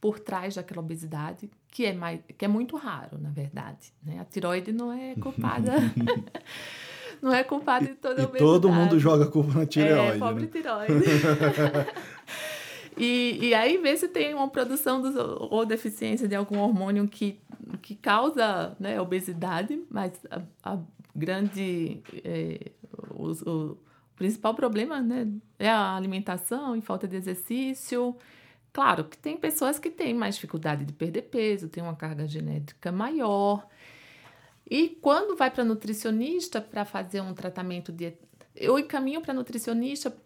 por 0.00 0.18
trás 0.20 0.54
daquela 0.54 0.80
obesidade, 0.80 1.50
que 1.72 1.86
é, 1.86 1.92
mais, 1.94 2.20
que 2.36 2.44
é 2.44 2.48
muito 2.48 2.76
raro, 2.76 3.18
na 3.18 3.30
verdade. 3.30 3.94
Né? 4.04 4.20
A 4.20 4.24
tiroide 4.26 4.72
não 4.72 4.92
é 4.92 5.14
culpada. 5.14 5.72
não 7.20 7.32
é 7.32 7.42
culpada 7.42 7.86
de 7.86 7.94
toda 7.94 8.22
a 8.22 8.26
obesidade. 8.26 8.44
E 8.44 8.46
todo 8.46 8.68
mundo 8.68 8.98
joga 8.98 9.26
culpa 9.26 9.60
na 9.60 9.66
tireoide. 9.66 10.16
É, 10.16 10.18
pobre 10.18 10.42
né? 10.42 10.48
tiroide. 10.52 10.92
e, 12.94 13.38
e 13.40 13.54
aí 13.54 13.78
vê 13.78 13.96
se 13.96 14.06
tem 14.06 14.34
uma 14.34 14.48
produção 14.48 15.00
dos, 15.00 15.16
ou 15.16 15.64
deficiência 15.64 16.28
de 16.28 16.34
algum 16.34 16.58
hormônio 16.58 17.08
que, 17.08 17.40
que 17.80 17.94
causa 17.94 18.76
né, 18.78 19.00
obesidade, 19.00 19.82
mas 19.90 20.12
a, 20.30 20.42
a 20.62 20.78
grande. 21.16 22.02
É, 22.22 22.70
o, 23.14 23.30
o 23.50 23.78
principal 24.14 24.52
problema 24.52 25.00
né, 25.00 25.26
é 25.58 25.70
a 25.70 25.96
alimentação 25.96 26.76
e 26.76 26.82
falta 26.82 27.08
de 27.08 27.16
exercício 27.16 28.14
Claro 28.72 29.04
que 29.04 29.18
tem 29.18 29.36
pessoas 29.36 29.78
que 29.78 29.90
têm 29.90 30.14
mais 30.14 30.36
dificuldade 30.36 30.84
de 30.84 30.92
perder 30.92 31.22
peso, 31.22 31.68
tem 31.68 31.82
uma 31.82 31.94
carga 31.94 32.26
genética 32.26 32.90
maior. 32.90 33.66
E 34.68 34.88
quando 34.88 35.36
vai 35.36 35.50
para 35.50 35.64
nutricionista 35.64 36.60
para 36.60 36.84
fazer 36.84 37.20
um 37.20 37.34
tratamento 37.34 37.92
de 37.92 38.14
eu 38.54 38.78
encaminho 38.78 39.20
para 39.20 39.34
nutricionista 39.34 40.16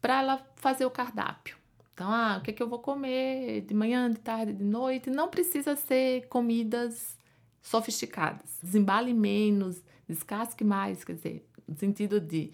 para 0.00 0.20
ela 0.20 0.46
fazer 0.56 0.84
o 0.84 0.90
cardápio. 0.90 1.56
Então, 1.94 2.10
ah, 2.10 2.38
o 2.38 2.42
que, 2.42 2.50
é 2.50 2.54
que 2.54 2.62
eu 2.62 2.68
vou 2.68 2.78
comer 2.78 3.60
de 3.60 3.74
manhã, 3.74 4.10
de 4.10 4.18
tarde, 4.18 4.52
de 4.52 4.64
noite? 4.64 5.10
Não 5.10 5.28
precisa 5.28 5.76
ser 5.76 6.26
comidas 6.26 7.16
sofisticadas. 7.60 8.58
Desembale 8.62 9.12
menos, 9.12 9.82
descasque 10.08 10.64
mais, 10.64 11.04
quer 11.04 11.14
dizer, 11.14 11.46
no 11.68 11.76
sentido 11.76 12.18
de 12.18 12.50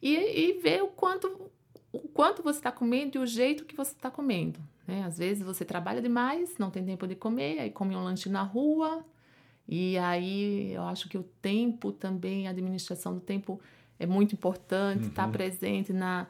e, 0.00 0.14
e 0.14 0.52
ver 0.60 0.82
o 0.82 0.88
quanto, 0.88 1.50
o 1.92 2.00
quanto 2.00 2.42
você 2.42 2.58
está 2.58 2.72
comendo 2.72 3.18
e 3.18 3.20
o 3.20 3.26
jeito 3.26 3.64
que 3.64 3.76
você 3.76 3.92
está 3.92 4.10
comendo. 4.10 4.60
Né? 4.86 5.02
Às 5.04 5.18
vezes 5.18 5.42
você 5.42 5.64
trabalha 5.64 6.00
demais, 6.00 6.56
não 6.58 6.70
tem 6.70 6.84
tempo 6.84 7.06
de 7.06 7.14
comer, 7.14 7.58
aí 7.58 7.70
come 7.70 7.96
um 7.96 8.04
lanche 8.04 8.28
na 8.28 8.42
rua, 8.42 9.04
e 9.68 9.98
aí 9.98 10.72
eu 10.72 10.82
acho 10.82 11.08
que 11.08 11.18
o 11.18 11.22
tempo 11.22 11.90
também, 11.90 12.46
a 12.46 12.50
administração 12.50 13.14
do 13.14 13.20
tempo 13.20 13.60
é 13.98 14.06
muito 14.06 14.34
importante, 14.34 15.06
estar 15.06 15.14
tá 15.14 15.26
uhum. 15.26 15.32
tá 15.32 15.38
presente 15.38 15.92
na, 15.92 16.26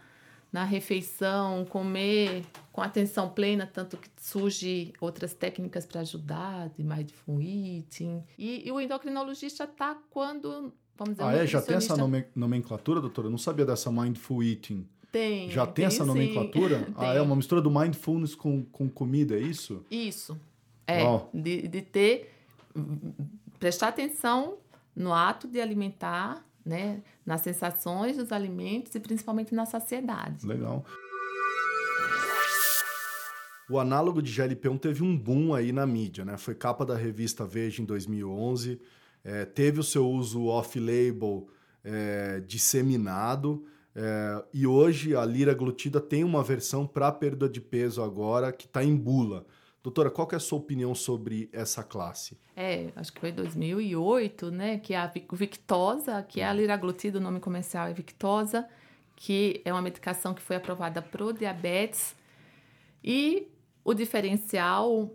na 0.50 0.64
refeição, 0.64 1.64
comer 1.66 2.44
com 2.72 2.80
atenção 2.80 3.28
plena, 3.28 3.66
tanto 3.66 3.96
que 3.96 4.08
surge 4.16 4.92
outras 5.00 5.34
técnicas 5.34 5.84
para 5.84 6.00
ajudar, 6.00 6.70
de 6.70 6.82
mindful 6.82 7.40
eating. 7.40 8.22
E, 8.38 8.66
e 8.66 8.72
o 8.72 8.80
endocrinologista 8.80 9.64
está 9.64 9.96
quando, 10.10 10.72
vamos 10.96 11.14
dizer... 11.14 11.24
Ah, 11.24 11.36
é? 11.36 11.46
Já 11.46 11.60
tem 11.60 11.76
essa 11.76 11.94
nomenclatura, 12.34 13.00
doutora? 13.00 13.26
Eu 13.26 13.30
não 13.30 13.38
sabia 13.38 13.66
dessa 13.66 13.90
mindful 13.90 14.42
eating. 14.42 14.88
Tem. 15.16 15.50
Já 15.50 15.64
tem, 15.64 15.74
tem 15.74 15.85
essa 15.87 16.05
nomenclatura? 16.05 16.85
tem. 16.85 16.94
Ah, 16.96 17.14
é 17.14 17.20
uma 17.20 17.35
mistura 17.35 17.62
do 17.62 17.70
mindfulness 17.70 18.35
com, 18.35 18.64
com 18.64 18.88
comida, 18.88 19.35
é 19.35 19.40
isso? 19.40 19.85
Isso. 19.90 20.38
É, 20.87 21.05
oh. 21.05 21.22
de, 21.33 21.66
de 21.68 21.83
ter... 21.83 22.33
Prestar 23.59 23.88
atenção 23.88 24.59
no 24.94 25.14
ato 25.14 25.48
de 25.48 25.61
alimentar 25.61 26.44
né? 26.66 27.00
Nas 27.24 27.42
sensações 27.42 28.16
dos 28.16 28.33
alimentos 28.33 28.92
e 28.94 28.98
principalmente 28.98 29.55
na 29.55 29.64
saciedade. 29.64 30.44
Legal. 30.44 30.85
O 33.70 33.79
análogo 33.79 34.20
de 34.20 34.33
GLP-1 34.33 34.81
teve 34.81 35.02
um 35.02 35.16
boom 35.16 35.55
aí 35.55 35.70
na 35.70 35.87
mídia, 35.87 36.24
né? 36.24 36.37
Foi 36.37 36.57
capa 36.57 36.85
da 36.85 36.96
revista 36.96 37.46
Veja 37.46 37.81
em 37.81 37.85
2011, 37.85 38.81
é, 39.24 39.44
teve 39.44 39.79
o 39.79 39.85
seu 39.85 40.09
uso 40.09 40.46
off-label 40.46 41.48
é, 41.85 42.40
disseminado, 42.40 43.64
é, 43.98 44.44
e 44.52 44.66
hoje 44.66 45.16
a 45.16 45.24
lira 45.24 45.54
glutida 45.54 46.02
tem 46.02 46.22
uma 46.22 46.42
versão 46.42 46.87
para 46.87 47.11
perda 47.11 47.48
de 47.48 47.62
peso 47.62 48.02
agora 48.02 48.52
que 48.52 48.66
está 48.66 48.85
em 48.85 48.94
bula. 48.94 49.46
Doutora, 49.82 50.11
qual 50.11 50.28
é 50.32 50.37
a 50.37 50.40
sua 50.40 50.59
opinião 50.59 50.94
sobre 50.94 51.48
essa 51.50 51.82
classe? 51.82 52.37
É, 52.54 52.90
acho 52.94 53.11
que 53.11 53.20
foi 53.20 53.32
2008, 53.32 54.50
né, 54.50 54.78
que 54.78 54.94
a 54.94 55.11
Victosa, 55.32 56.22
que 56.22 56.42
é 56.42 56.46
a 56.46 56.52
liraglutida, 56.52 57.18
o 57.18 57.22
nome 57.22 57.40
comercial 57.40 57.88
é 57.88 57.94
Victosa, 57.94 58.68
que 59.14 59.62
é 59.64 59.72
uma 59.72 59.80
medicação 59.80 60.35
que 60.35 60.42
foi 60.42 60.56
aprovada 60.56 61.00
para 61.00 61.24
o 61.24 61.32
diabetes. 61.32 62.14
E 63.02 63.48
o 63.82 63.94
diferencial, 63.94 65.11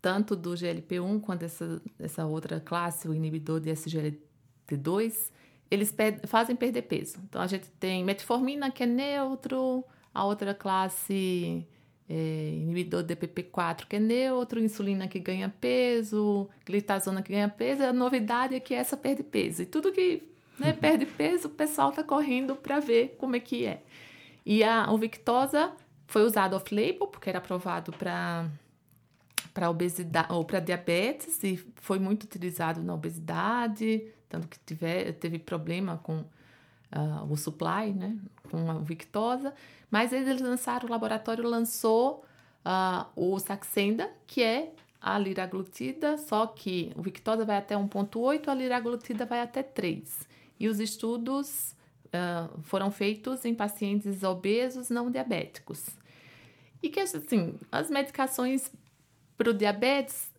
tanto 0.00 0.34
do 0.34 0.54
GLP-1 0.54 1.20
quanto 1.20 1.42
essa, 1.42 1.82
essa 1.98 2.24
outra 2.24 2.58
classe, 2.60 3.06
o 3.06 3.12
inibidor 3.12 3.60
de 3.60 3.70
SGLT2, 3.70 5.30
eles 5.72 5.94
fazem 6.26 6.54
perder 6.54 6.82
peso. 6.82 7.18
Então, 7.24 7.40
a 7.40 7.46
gente 7.46 7.68
tem 7.80 8.04
metformina, 8.04 8.70
que 8.70 8.82
é 8.82 8.86
neutro, 8.86 9.84
a 10.12 10.24
outra 10.24 10.52
classe 10.54 11.66
é, 12.08 12.50
inibidor 12.60 13.02
de 13.02 13.16
DPP4 13.16 13.86
que 13.88 13.96
é 13.96 13.98
neutro, 13.98 14.60
insulina 14.60 15.08
que 15.08 15.18
ganha 15.18 15.48
peso, 15.48 16.48
glitazona 16.66 17.22
que 17.22 17.32
ganha 17.32 17.48
peso. 17.48 17.84
A 17.84 17.92
novidade 17.92 18.54
é 18.54 18.60
que 18.60 18.74
essa 18.74 18.96
perde 18.96 19.22
peso. 19.22 19.62
E 19.62 19.66
tudo 19.66 19.90
que 19.90 20.22
né, 20.58 20.72
perde 20.74 21.06
peso, 21.06 21.48
o 21.48 21.50
pessoal 21.50 21.88
está 21.88 22.02
correndo 22.02 22.54
para 22.54 22.80
ver 22.80 23.16
como 23.18 23.34
é 23.34 23.40
que 23.40 23.64
é. 23.64 23.82
E 24.44 24.62
a, 24.62 24.90
o 24.92 24.98
Victosa 24.98 25.72
foi 26.06 26.22
usado 26.22 26.54
off-label, 26.54 27.06
porque 27.06 27.30
era 27.30 27.38
aprovado 27.38 27.92
para 27.92 28.50
para 29.52 29.68
obesidade 29.68 30.32
ou 30.32 30.46
para 30.46 30.60
diabetes 30.60 31.42
e 31.44 31.58
foi 31.76 31.98
muito 31.98 32.24
utilizado 32.24 32.82
na 32.82 32.94
obesidade, 32.94 34.02
tanto 34.32 34.48
que 34.48 34.58
tiver, 34.64 35.12
teve 35.12 35.38
problema 35.38 36.00
com 36.02 36.20
uh, 36.20 37.30
o 37.30 37.36
supply, 37.36 37.92
né, 37.92 38.16
com 38.50 38.70
a 38.70 38.78
Victosa. 38.78 39.52
Mas 39.90 40.10
eles 40.10 40.40
lançaram, 40.40 40.88
o 40.88 40.90
laboratório 40.90 41.46
lançou 41.46 42.24
uh, 42.64 43.06
o 43.14 43.38
Saxenda, 43.38 44.10
que 44.26 44.42
é 44.42 44.72
a 44.98 45.18
liraglutida, 45.18 46.16
só 46.16 46.46
que 46.46 46.92
o 46.96 47.02
Victosa 47.02 47.44
vai 47.44 47.58
até 47.58 47.76
1,8, 47.76 48.48
a 48.48 48.54
liraglutida 48.54 49.26
vai 49.26 49.42
até 49.42 49.62
3. 49.62 50.26
E 50.58 50.66
os 50.66 50.80
estudos 50.80 51.76
uh, 52.06 52.58
foram 52.62 52.90
feitos 52.90 53.44
em 53.44 53.54
pacientes 53.54 54.22
obesos 54.22 54.88
não 54.88 55.10
diabéticos. 55.10 55.90
E 56.82 56.88
que, 56.88 57.00
assim, 57.00 57.54
as 57.70 57.90
medicações 57.90 58.72
para 59.36 59.50
o 59.50 59.52
diabetes 59.52 60.31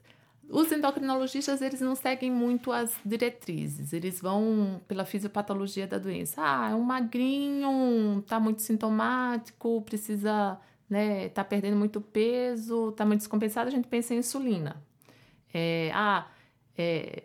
os 0.49 0.71
endocrinologistas, 0.71 1.61
eles 1.61 1.81
não 1.81 1.95
seguem 1.95 2.31
muito 2.31 2.71
as 2.71 2.95
diretrizes, 3.05 3.93
eles 3.93 4.19
vão 4.19 4.81
pela 4.87 5.05
fisiopatologia 5.05 5.87
da 5.87 5.97
doença. 5.97 6.41
Ah, 6.43 6.69
é 6.71 6.75
um 6.75 6.81
magrinho, 6.81 8.23
tá 8.27 8.39
muito 8.39 8.61
sintomático, 8.61 9.81
precisa, 9.81 10.59
né, 10.89 11.29
tá 11.29 11.43
perdendo 11.43 11.77
muito 11.77 12.01
peso, 12.01 12.91
tá 12.91 13.05
muito 13.05 13.19
descompensado, 13.19 13.67
a 13.67 13.71
gente 13.71 13.87
pensa 13.87 14.13
em 14.13 14.17
insulina. 14.17 14.81
É, 15.53 15.91
ah, 15.93 16.27
é, 16.77 17.23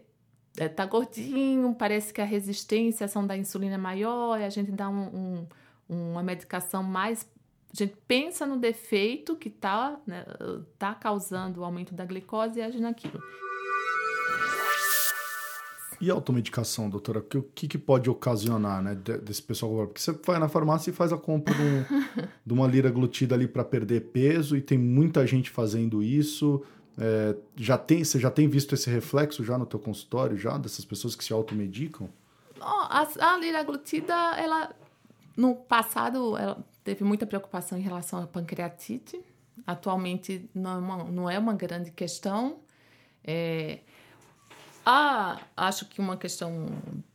é, 0.56 0.68
tá 0.68 0.86
gordinho, 0.86 1.74
parece 1.74 2.12
que 2.12 2.20
a 2.20 2.24
resistência, 2.24 3.04
a 3.04 3.06
ação 3.06 3.26
da 3.26 3.36
insulina 3.36 3.74
é 3.74 3.78
maior, 3.78 4.40
a 4.40 4.48
gente 4.50 4.70
dá 4.70 4.88
um, 4.88 5.46
um, 5.88 6.10
uma 6.10 6.22
medicação 6.22 6.82
mais 6.82 7.26
a 7.72 7.76
gente 7.76 7.94
pensa 8.06 8.46
no 8.46 8.56
defeito 8.56 9.36
que 9.36 9.48
está 9.48 10.00
né, 10.06 10.24
tá 10.78 10.94
causando 10.94 11.60
o 11.60 11.64
aumento 11.64 11.94
da 11.94 12.04
glicose 12.04 12.58
e 12.58 12.62
age 12.62 12.80
naquilo. 12.80 13.22
E 16.00 16.10
a 16.10 16.14
automedicação, 16.14 16.88
doutora? 16.88 17.18
O 17.18 17.42
que, 17.42 17.66
que 17.66 17.76
pode 17.76 18.08
ocasionar 18.08 18.80
né, 18.82 18.94
desse 18.94 19.42
pessoal? 19.42 19.86
Porque 19.86 20.00
você 20.00 20.12
vai 20.24 20.38
na 20.38 20.48
farmácia 20.48 20.90
e 20.90 20.94
faz 20.94 21.12
a 21.12 21.16
compra 21.16 21.52
de, 21.52 21.60
um, 21.60 21.84
de 22.46 22.52
uma 22.52 22.66
lira 22.68 22.88
glutida 22.88 23.34
ali 23.34 23.48
para 23.48 23.64
perder 23.64 24.02
peso 24.12 24.56
e 24.56 24.60
tem 24.60 24.78
muita 24.78 25.26
gente 25.26 25.50
fazendo 25.50 26.02
isso. 26.02 26.64
É, 26.96 27.36
já 27.56 27.76
tem, 27.76 28.02
você 28.02 28.18
já 28.18 28.30
tem 28.30 28.48
visto 28.48 28.74
esse 28.74 28.88
reflexo 28.88 29.44
já 29.44 29.58
no 29.58 29.66
teu 29.66 29.78
consultório, 29.78 30.36
já, 30.36 30.56
dessas 30.56 30.84
pessoas 30.84 31.16
que 31.16 31.24
se 31.24 31.32
automedicam? 31.32 32.08
Oh, 32.60 32.64
a, 32.64 33.08
a 33.20 33.38
liraglutida, 33.38 34.14
ela 34.36 34.74
no 35.36 35.54
passado, 35.54 36.36
ela 36.36 36.64
teve 36.88 37.04
muita 37.04 37.26
preocupação 37.26 37.76
em 37.76 37.82
relação 37.82 38.18
à 38.18 38.26
pancreatite. 38.26 39.20
Atualmente 39.66 40.48
não 40.54 40.70
é 40.70 40.78
uma, 40.78 41.04
não 41.04 41.30
é 41.30 41.38
uma 41.38 41.52
grande 41.52 41.90
questão. 41.90 42.60
É, 43.22 43.80
acho 45.54 45.84
que 45.84 46.00
uma 46.00 46.16
questão 46.16 46.64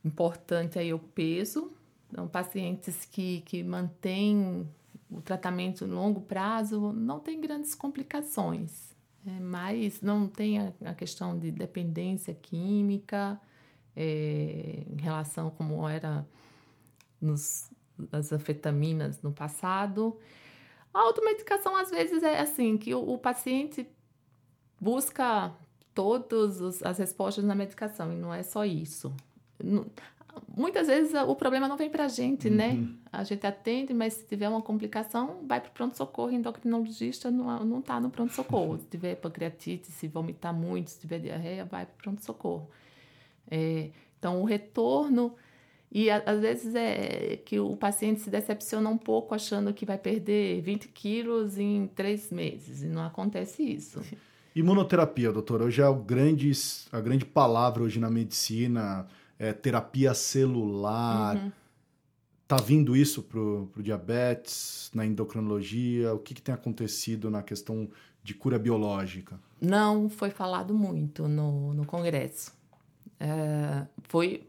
importante 0.04 0.78
é 0.78 0.94
o 0.94 0.98
peso. 1.00 1.72
Então, 2.08 2.28
pacientes 2.28 3.04
que, 3.04 3.40
que 3.40 3.64
mantêm 3.64 4.64
o 5.10 5.20
tratamento 5.20 5.88
no 5.88 5.96
longo 5.96 6.20
prazo 6.20 6.92
não 6.92 7.18
tem 7.18 7.40
grandes 7.40 7.74
complicações, 7.74 8.94
é, 9.26 9.40
mas 9.40 10.00
não 10.00 10.28
tem 10.28 10.60
a, 10.60 10.72
a, 10.84 10.94
questão 10.94 11.36
de 11.36 11.50
dependência 11.50 12.32
química 12.32 13.40
é, 13.96 14.84
em 14.88 15.02
relação 15.02 15.50
como 15.50 15.88
era 15.88 16.24
nos 17.20 17.73
das 17.98 18.32
anfetaminas 18.32 19.22
no 19.22 19.32
passado. 19.32 20.18
A 20.92 21.00
automedicação, 21.00 21.76
às 21.76 21.90
vezes, 21.90 22.22
é 22.22 22.40
assim, 22.40 22.76
que 22.76 22.94
o, 22.94 23.14
o 23.14 23.18
paciente 23.18 23.86
busca 24.80 25.52
todas 25.94 26.82
as 26.82 26.98
respostas 26.98 27.44
na 27.44 27.54
medicação, 27.54 28.12
e 28.12 28.16
não 28.16 28.34
é 28.34 28.42
só 28.42 28.64
isso. 28.64 29.14
muitas 30.56 30.88
vezes 30.88 31.14
o 31.14 31.36
problema 31.36 31.68
não 31.68 31.76
vem 31.76 31.88
para 31.88 32.04
a 32.04 32.08
gente, 32.08 32.50
né? 32.50 32.70
uhum. 32.70 32.80
né? 32.80 32.94
A 33.12 33.22
gente 33.22 33.46
atende, 33.46 33.94
mas 33.94 34.14
se 34.14 34.26
tiver 34.26 34.48
uma 34.48 34.60
complicação, 34.60 35.44
vai 35.46 35.60
para 35.60 35.70
o 35.70 35.72
pronto-socorro. 35.72 36.32
Endocrinologista 36.32 37.30
não, 37.30 37.64
não 37.64 37.80
tá 37.80 38.00
no 38.00 38.10
pronto-socorro. 38.10 38.78
Se 38.78 38.86
tiver 38.86 39.14
pancreatite, 39.14 39.90
se 39.92 40.08
vomitar 40.08 40.52
muito, 40.52 40.90
se 40.90 40.98
tiver 40.98 41.20
diarreia, 41.20 41.64
vai 41.64 41.86
para 41.86 41.94
o 41.94 41.96
pronto-socorro. 41.98 42.68
É, 43.48 43.90
então, 44.18 44.40
o 44.40 44.44
retorno 44.44 45.36
e 45.94 46.10
às 46.10 46.40
vezes 46.40 46.74
é 46.74 47.36
que 47.44 47.60
o 47.60 47.76
paciente 47.76 48.20
se 48.20 48.28
decepciona 48.28 48.90
um 48.90 48.98
pouco 48.98 49.32
achando 49.32 49.72
que 49.72 49.86
vai 49.86 49.96
perder 49.96 50.60
20 50.60 50.88
quilos 50.88 51.56
em 51.56 51.86
três 51.86 52.32
meses. 52.32 52.82
E 52.82 52.86
não 52.86 53.06
acontece 53.06 53.62
isso. 53.62 54.00
Imunoterapia, 54.56 55.30
doutor, 55.30 55.62
hoje 55.62 55.80
é 55.80 55.86
o 55.86 55.94
grande, 55.94 56.50
a 56.90 57.00
grande 57.00 57.24
palavra 57.24 57.84
hoje 57.84 58.00
na 58.00 58.10
medicina, 58.10 59.06
é 59.38 59.52
terapia 59.52 60.14
celular. 60.14 61.36
Uhum. 61.36 61.52
Tá 62.48 62.56
vindo 62.56 62.96
isso 62.96 63.22
pro, 63.22 63.70
pro 63.72 63.80
diabetes, 63.80 64.90
na 64.92 65.06
endocrinologia? 65.06 66.12
O 66.12 66.18
que, 66.18 66.34
que 66.34 66.42
tem 66.42 66.52
acontecido 66.52 67.30
na 67.30 67.40
questão 67.40 67.88
de 68.20 68.34
cura 68.34 68.58
biológica? 68.58 69.38
Não 69.60 70.08
foi 70.08 70.30
falado 70.30 70.74
muito 70.74 71.28
no, 71.28 71.72
no 71.72 71.86
congresso. 71.86 72.52
É, 73.20 73.86
foi 74.08 74.44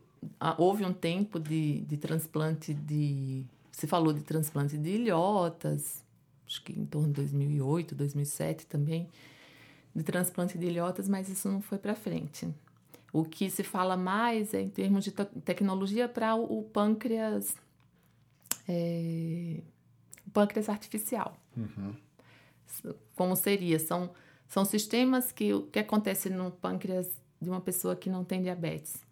houve 0.57 0.85
um 0.85 0.93
tempo 0.93 1.39
de, 1.39 1.81
de 1.81 1.97
transplante 1.97 2.73
de. 2.73 3.45
Se 3.71 3.87
falou 3.87 4.13
de 4.13 4.21
transplante 4.21 4.77
de 4.77 4.89
ilhotas, 4.89 6.03
acho 6.47 6.63
que 6.63 6.71
em 6.73 6.85
torno 6.85 7.07
de 7.07 7.13
2008, 7.15 7.95
2007 7.95 8.65
também, 8.67 9.09
de 9.93 10.03
transplante 10.03 10.57
de 10.57 10.65
ilhotas, 10.65 11.09
mas 11.09 11.27
isso 11.29 11.49
não 11.49 11.61
foi 11.61 11.77
para 11.77 11.95
frente. 11.95 12.47
O 13.11 13.23
que 13.23 13.49
se 13.49 13.63
fala 13.63 13.95
mais 13.95 14.53
é 14.53 14.61
em 14.61 14.69
termos 14.69 15.03
de 15.03 15.11
te 15.11 15.25
tecnologia 15.43 16.07
para 16.07 16.35
o, 16.35 16.59
o, 16.59 16.63
pâncreas 16.63 17.55
é, 18.67 19.61
o 20.25 20.31
pâncreas 20.31 20.69
artificial. 20.69 21.37
Uhum. 21.55 21.95
Como 23.15 23.35
seria? 23.35 23.79
São, 23.79 24.11
são 24.47 24.65
sistemas 24.65 25.31
que 25.31 25.53
o 25.53 25.63
que 25.63 25.79
acontece 25.79 26.29
no 26.29 26.51
pâncreas 26.51 27.09
de 27.41 27.49
uma 27.49 27.61
pessoa 27.61 27.95
que 27.95 28.09
não 28.09 28.23
tem 28.23 28.41
diabetes? 28.41 29.04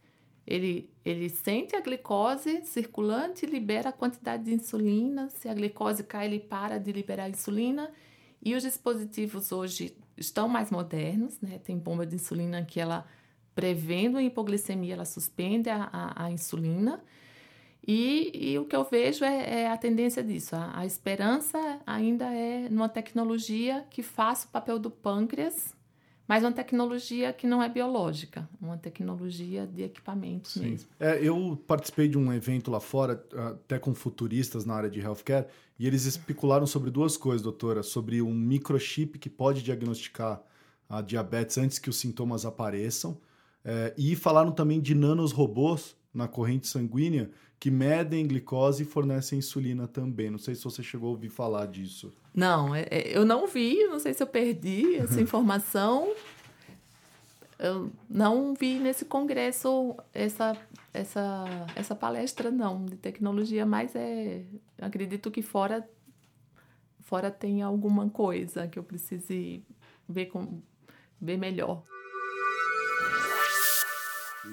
Ele, 0.46 0.89
ele 1.06 1.30
sente 1.30 1.76
a 1.76 1.82
glicose 1.82 2.64
circulante, 2.66 3.46
libera 3.46 3.89
a 3.89 3.94
quantidade 3.94 4.44
de 4.44 4.54
insulina. 4.54 5.30
Se 5.30 5.48
a 5.48 5.54
glicose 5.54 6.04
cai, 6.04 6.26
ele 6.26 6.39
para 6.39 6.78
de 6.78 6.91
liberar 6.91 7.26
a 7.26 7.30
insulina. 7.30 7.89
E 8.41 8.54
os 8.54 8.64
dispositivos 8.64 9.52
hoje 9.52 9.96
estão 10.18 10.50
mais 10.50 10.70
modernos, 10.70 11.39
né? 11.41 11.60
Tem 11.64 11.78
bomba 11.78 12.06
de 12.06 12.16
insulina 12.16 12.64
que 12.64 12.80
ela, 12.80 13.06
prevendo 13.56 14.18
a 14.18 14.24
hipoglicemia, 14.24 14.96
ela 14.96 15.06
suspende 15.06 15.70
a, 15.70 15.89
a, 15.91 16.26
a 16.26 16.32
insulina. 16.32 17.02
E, 17.86 18.32
e, 18.34 18.60
o 18.60 18.66
que 18.66 18.76
eu 18.76 18.84
vejo 18.84 19.26
é, 19.26 19.64
é 19.64 19.68
a 19.70 19.78
tendência 19.78 20.24
disso. 20.24 20.56
A, 20.56 20.80
a, 20.80 20.86
esperança 20.86 21.58
ainda 21.86 22.26
é 22.34 22.70
numa 22.70 22.88
tecnologia 22.88 23.86
que 23.89 24.02
faça 24.02 24.48
o 24.48 24.52
papel 24.52 24.80
do 24.80 24.89
pâncreas 24.89 25.76
mas 26.28 26.44
uma 26.44 26.52
tecnologia 26.52 27.34
que 27.34 27.46
não 27.46 27.62
é 27.62 27.68
biológica, 27.68 28.48
uma 28.62 28.78
tecnologia 28.78 29.68
de 29.68 29.84
equipamentos 29.84 30.54
Sim. 30.54 30.62
mesmo. 30.62 30.90
É, 31.00 31.20
eu 31.22 31.62
participei 31.68 32.08
de 32.08 32.18
um 32.18 32.32
evento 32.32 32.72
lá 32.72 32.80
fora, 32.80 33.24
até 33.36 33.78
com 33.78 33.94
futuristas 33.94 34.66
na 34.66 34.74
área 34.74 34.90
de 34.90 35.00
healthcare, 35.00 35.48
e 35.78 35.86
eles 35.86 36.06
especularam 36.06 36.66
sobre 36.66 36.90
duas 36.90 37.18
coisas, 37.18 37.42
doutora, 37.42 37.84
sobre 37.84 38.22
um 38.22 38.34
microchip 38.34 39.20
que 39.20 39.30
pode 39.30 39.62
diagnosticar 39.62 40.42
a 40.90 41.02
diabetes 41.02 41.58
antes 41.58 41.80
que 41.80 41.90
os 41.90 41.98
sintomas 41.98 42.46
apareçam, 42.46 43.18
é, 43.66 43.94
e 43.98 44.16
falaram 44.16 44.52
também 44.52 44.80
de 44.80 44.94
nanos 44.94 45.32
robôs 45.32 45.96
na 46.14 46.28
corrente 46.28 46.68
sanguínea 46.68 47.32
que 47.59 47.72
medem 47.72 48.28
glicose 48.28 48.84
e 48.84 48.86
fornecem 48.86 49.39
insulina 49.39 49.88
também. 49.88 50.30
Não 50.30 50.38
sei 50.38 50.53
se 50.53 50.64
você 50.64 50.84
chegou 50.84 51.07
a 51.07 51.11
ouvir 51.11 51.30
falar 51.30 51.66
disso. 51.66 52.14
Não, 52.34 52.76
é, 52.76 52.82
é, 52.91 53.18
eu 53.18 53.24
não 53.24 53.47
vi, 53.47 53.86
não 53.86 53.99
sei 53.99 54.14
se 54.14 54.22
eu 54.22 54.28
perdi 54.28 54.97
essa 54.97 55.20
informação. 55.22 56.14
Eu 57.57 57.89
não 58.09 58.53
vi 58.53 58.80
nesse 58.80 59.05
congresso 59.05 59.95
essa, 60.14 60.57
essa, 60.93 61.45
essa 61.74 61.95
palestra, 61.95 62.51
não, 62.51 62.86
de 62.86 62.97
tecnologia, 62.97 63.66
mas 63.66 63.95
é, 63.95 64.43
acredito 64.82 65.32
que 65.32 65.41
fora, 65.41 65.88
fora 66.99 67.32
tem 67.32 67.61
alguma 67.61 68.09
coisa 68.09 68.68
que 68.68 68.78
eu 68.78 68.84
precise 68.84 69.64
ver, 70.09 70.26
com, 70.26 70.61
ver 71.22 71.38
melhor. 71.38 71.82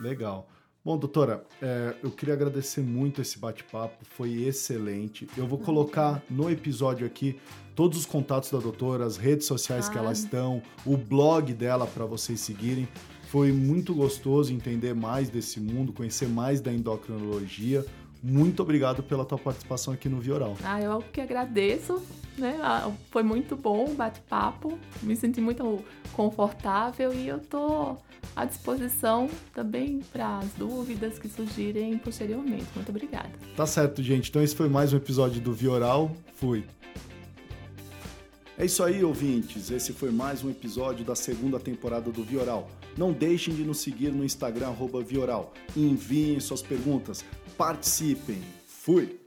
Legal. 0.01 0.49
Bom, 0.83 0.97
doutora, 0.97 1.45
é, 1.61 1.95
eu 2.03 2.11
queria 2.11 2.33
agradecer 2.33 2.81
muito 2.81 3.21
esse 3.21 3.39
bate-papo, 3.39 4.03
foi 4.03 4.45
excelente. 4.45 5.29
Eu 5.37 5.47
vou 5.47 5.59
colocar 5.59 6.23
no 6.31 6.51
episódio 6.51 7.07
aqui 7.07 7.39
todos 7.77 7.99
os 7.99 8.07
contatos 8.07 8.51
da 8.51 8.59
doutora, 8.59 9.05
as 9.05 9.19
redes 9.19 9.47
sociais 9.47 9.89
ah. 9.89 9.93
que 9.93 9.99
elas 9.99 10.21
estão, 10.21 10.63
o 10.87 10.97
blog 10.97 11.53
dela 11.53 11.87
para 11.87 12.07
vocês 12.07 12.41
seguirem. 12.41 12.89
Foi 13.29 13.53
muito 13.53 13.95
gostoso 13.95 14.55
entender 14.55 14.95
mais 14.95 15.29
desse 15.29 15.61
mundo, 15.61 15.93
conhecer 15.93 16.27
mais 16.27 16.63
da 16.63 16.73
endocrinologia. 16.73 17.85
Muito 18.23 18.63
obrigado 18.63 19.03
pela 19.03 19.25
tua 19.25 19.39
participação 19.39 19.95
aqui 19.95 20.09
no 20.09 20.21
Vioral. 20.21 20.57
Ah, 20.63 20.81
eu 20.81 21.03
que 21.13 21.21
agradeço, 21.21 22.03
né? 22.37 22.59
Ah, 22.63 22.91
foi 23.11 23.23
muito 23.23 23.57
bom 23.57 23.87
o 23.87 23.95
bate-papo, 23.95 24.79
me 25.03 25.17
senti 25.17 25.41
muito 25.41 25.83
confortável 26.13 27.13
e 27.15 27.29
eu 27.29 27.39
tô 27.39 27.97
à 28.37 28.45
disposição 28.45 29.29
também 29.55 30.01
para 30.13 30.39
as 30.39 30.53
dúvidas 30.53 31.19
que 31.19 31.29
surgirem 31.29 31.97
posteriormente. 31.99 32.67
Muito 32.75 32.91
obrigada. 32.91 33.31
Tá 33.57 33.67
certo, 33.67 34.03
gente. 34.03 34.29
Então 34.29 34.43
esse 34.43 34.55
foi 34.55 34.69
mais 34.69 34.93
um 34.93 34.97
episódio 34.97 35.41
do 35.41 35.53
Vioral. 35.53 36.11
Fui. 36.35 36.65
É 38.61 38.67
isso 38.67 38.85
aí, 38.85 39.03
ouvintes. 39.03 39.71
Esse 39.71 39.91
foi 39.91 40.11
mais 40.11 40.45
um 40.45 40.51
episódio 40.51 41.03
da 41.03 41.15
segunda 41.15 41.59
temporada 41.59 42.11
do 42.11 42.23
Vioral. 42.23 42.69
Não 42.95 43.11
deixem 43.11 43.55
de 43.55 43.65
nos 43.65 43.81
seguir 43.81 44.13
no 44.13 44.23
Instagram, 44.23 44.69
Vioral. 45.03 45.55
Enviem 45.75 46.39
suas 46.41 46.61
perguntas, 46.61 47.25
participem. 47.57 48.43
Fui! 48.67 49.20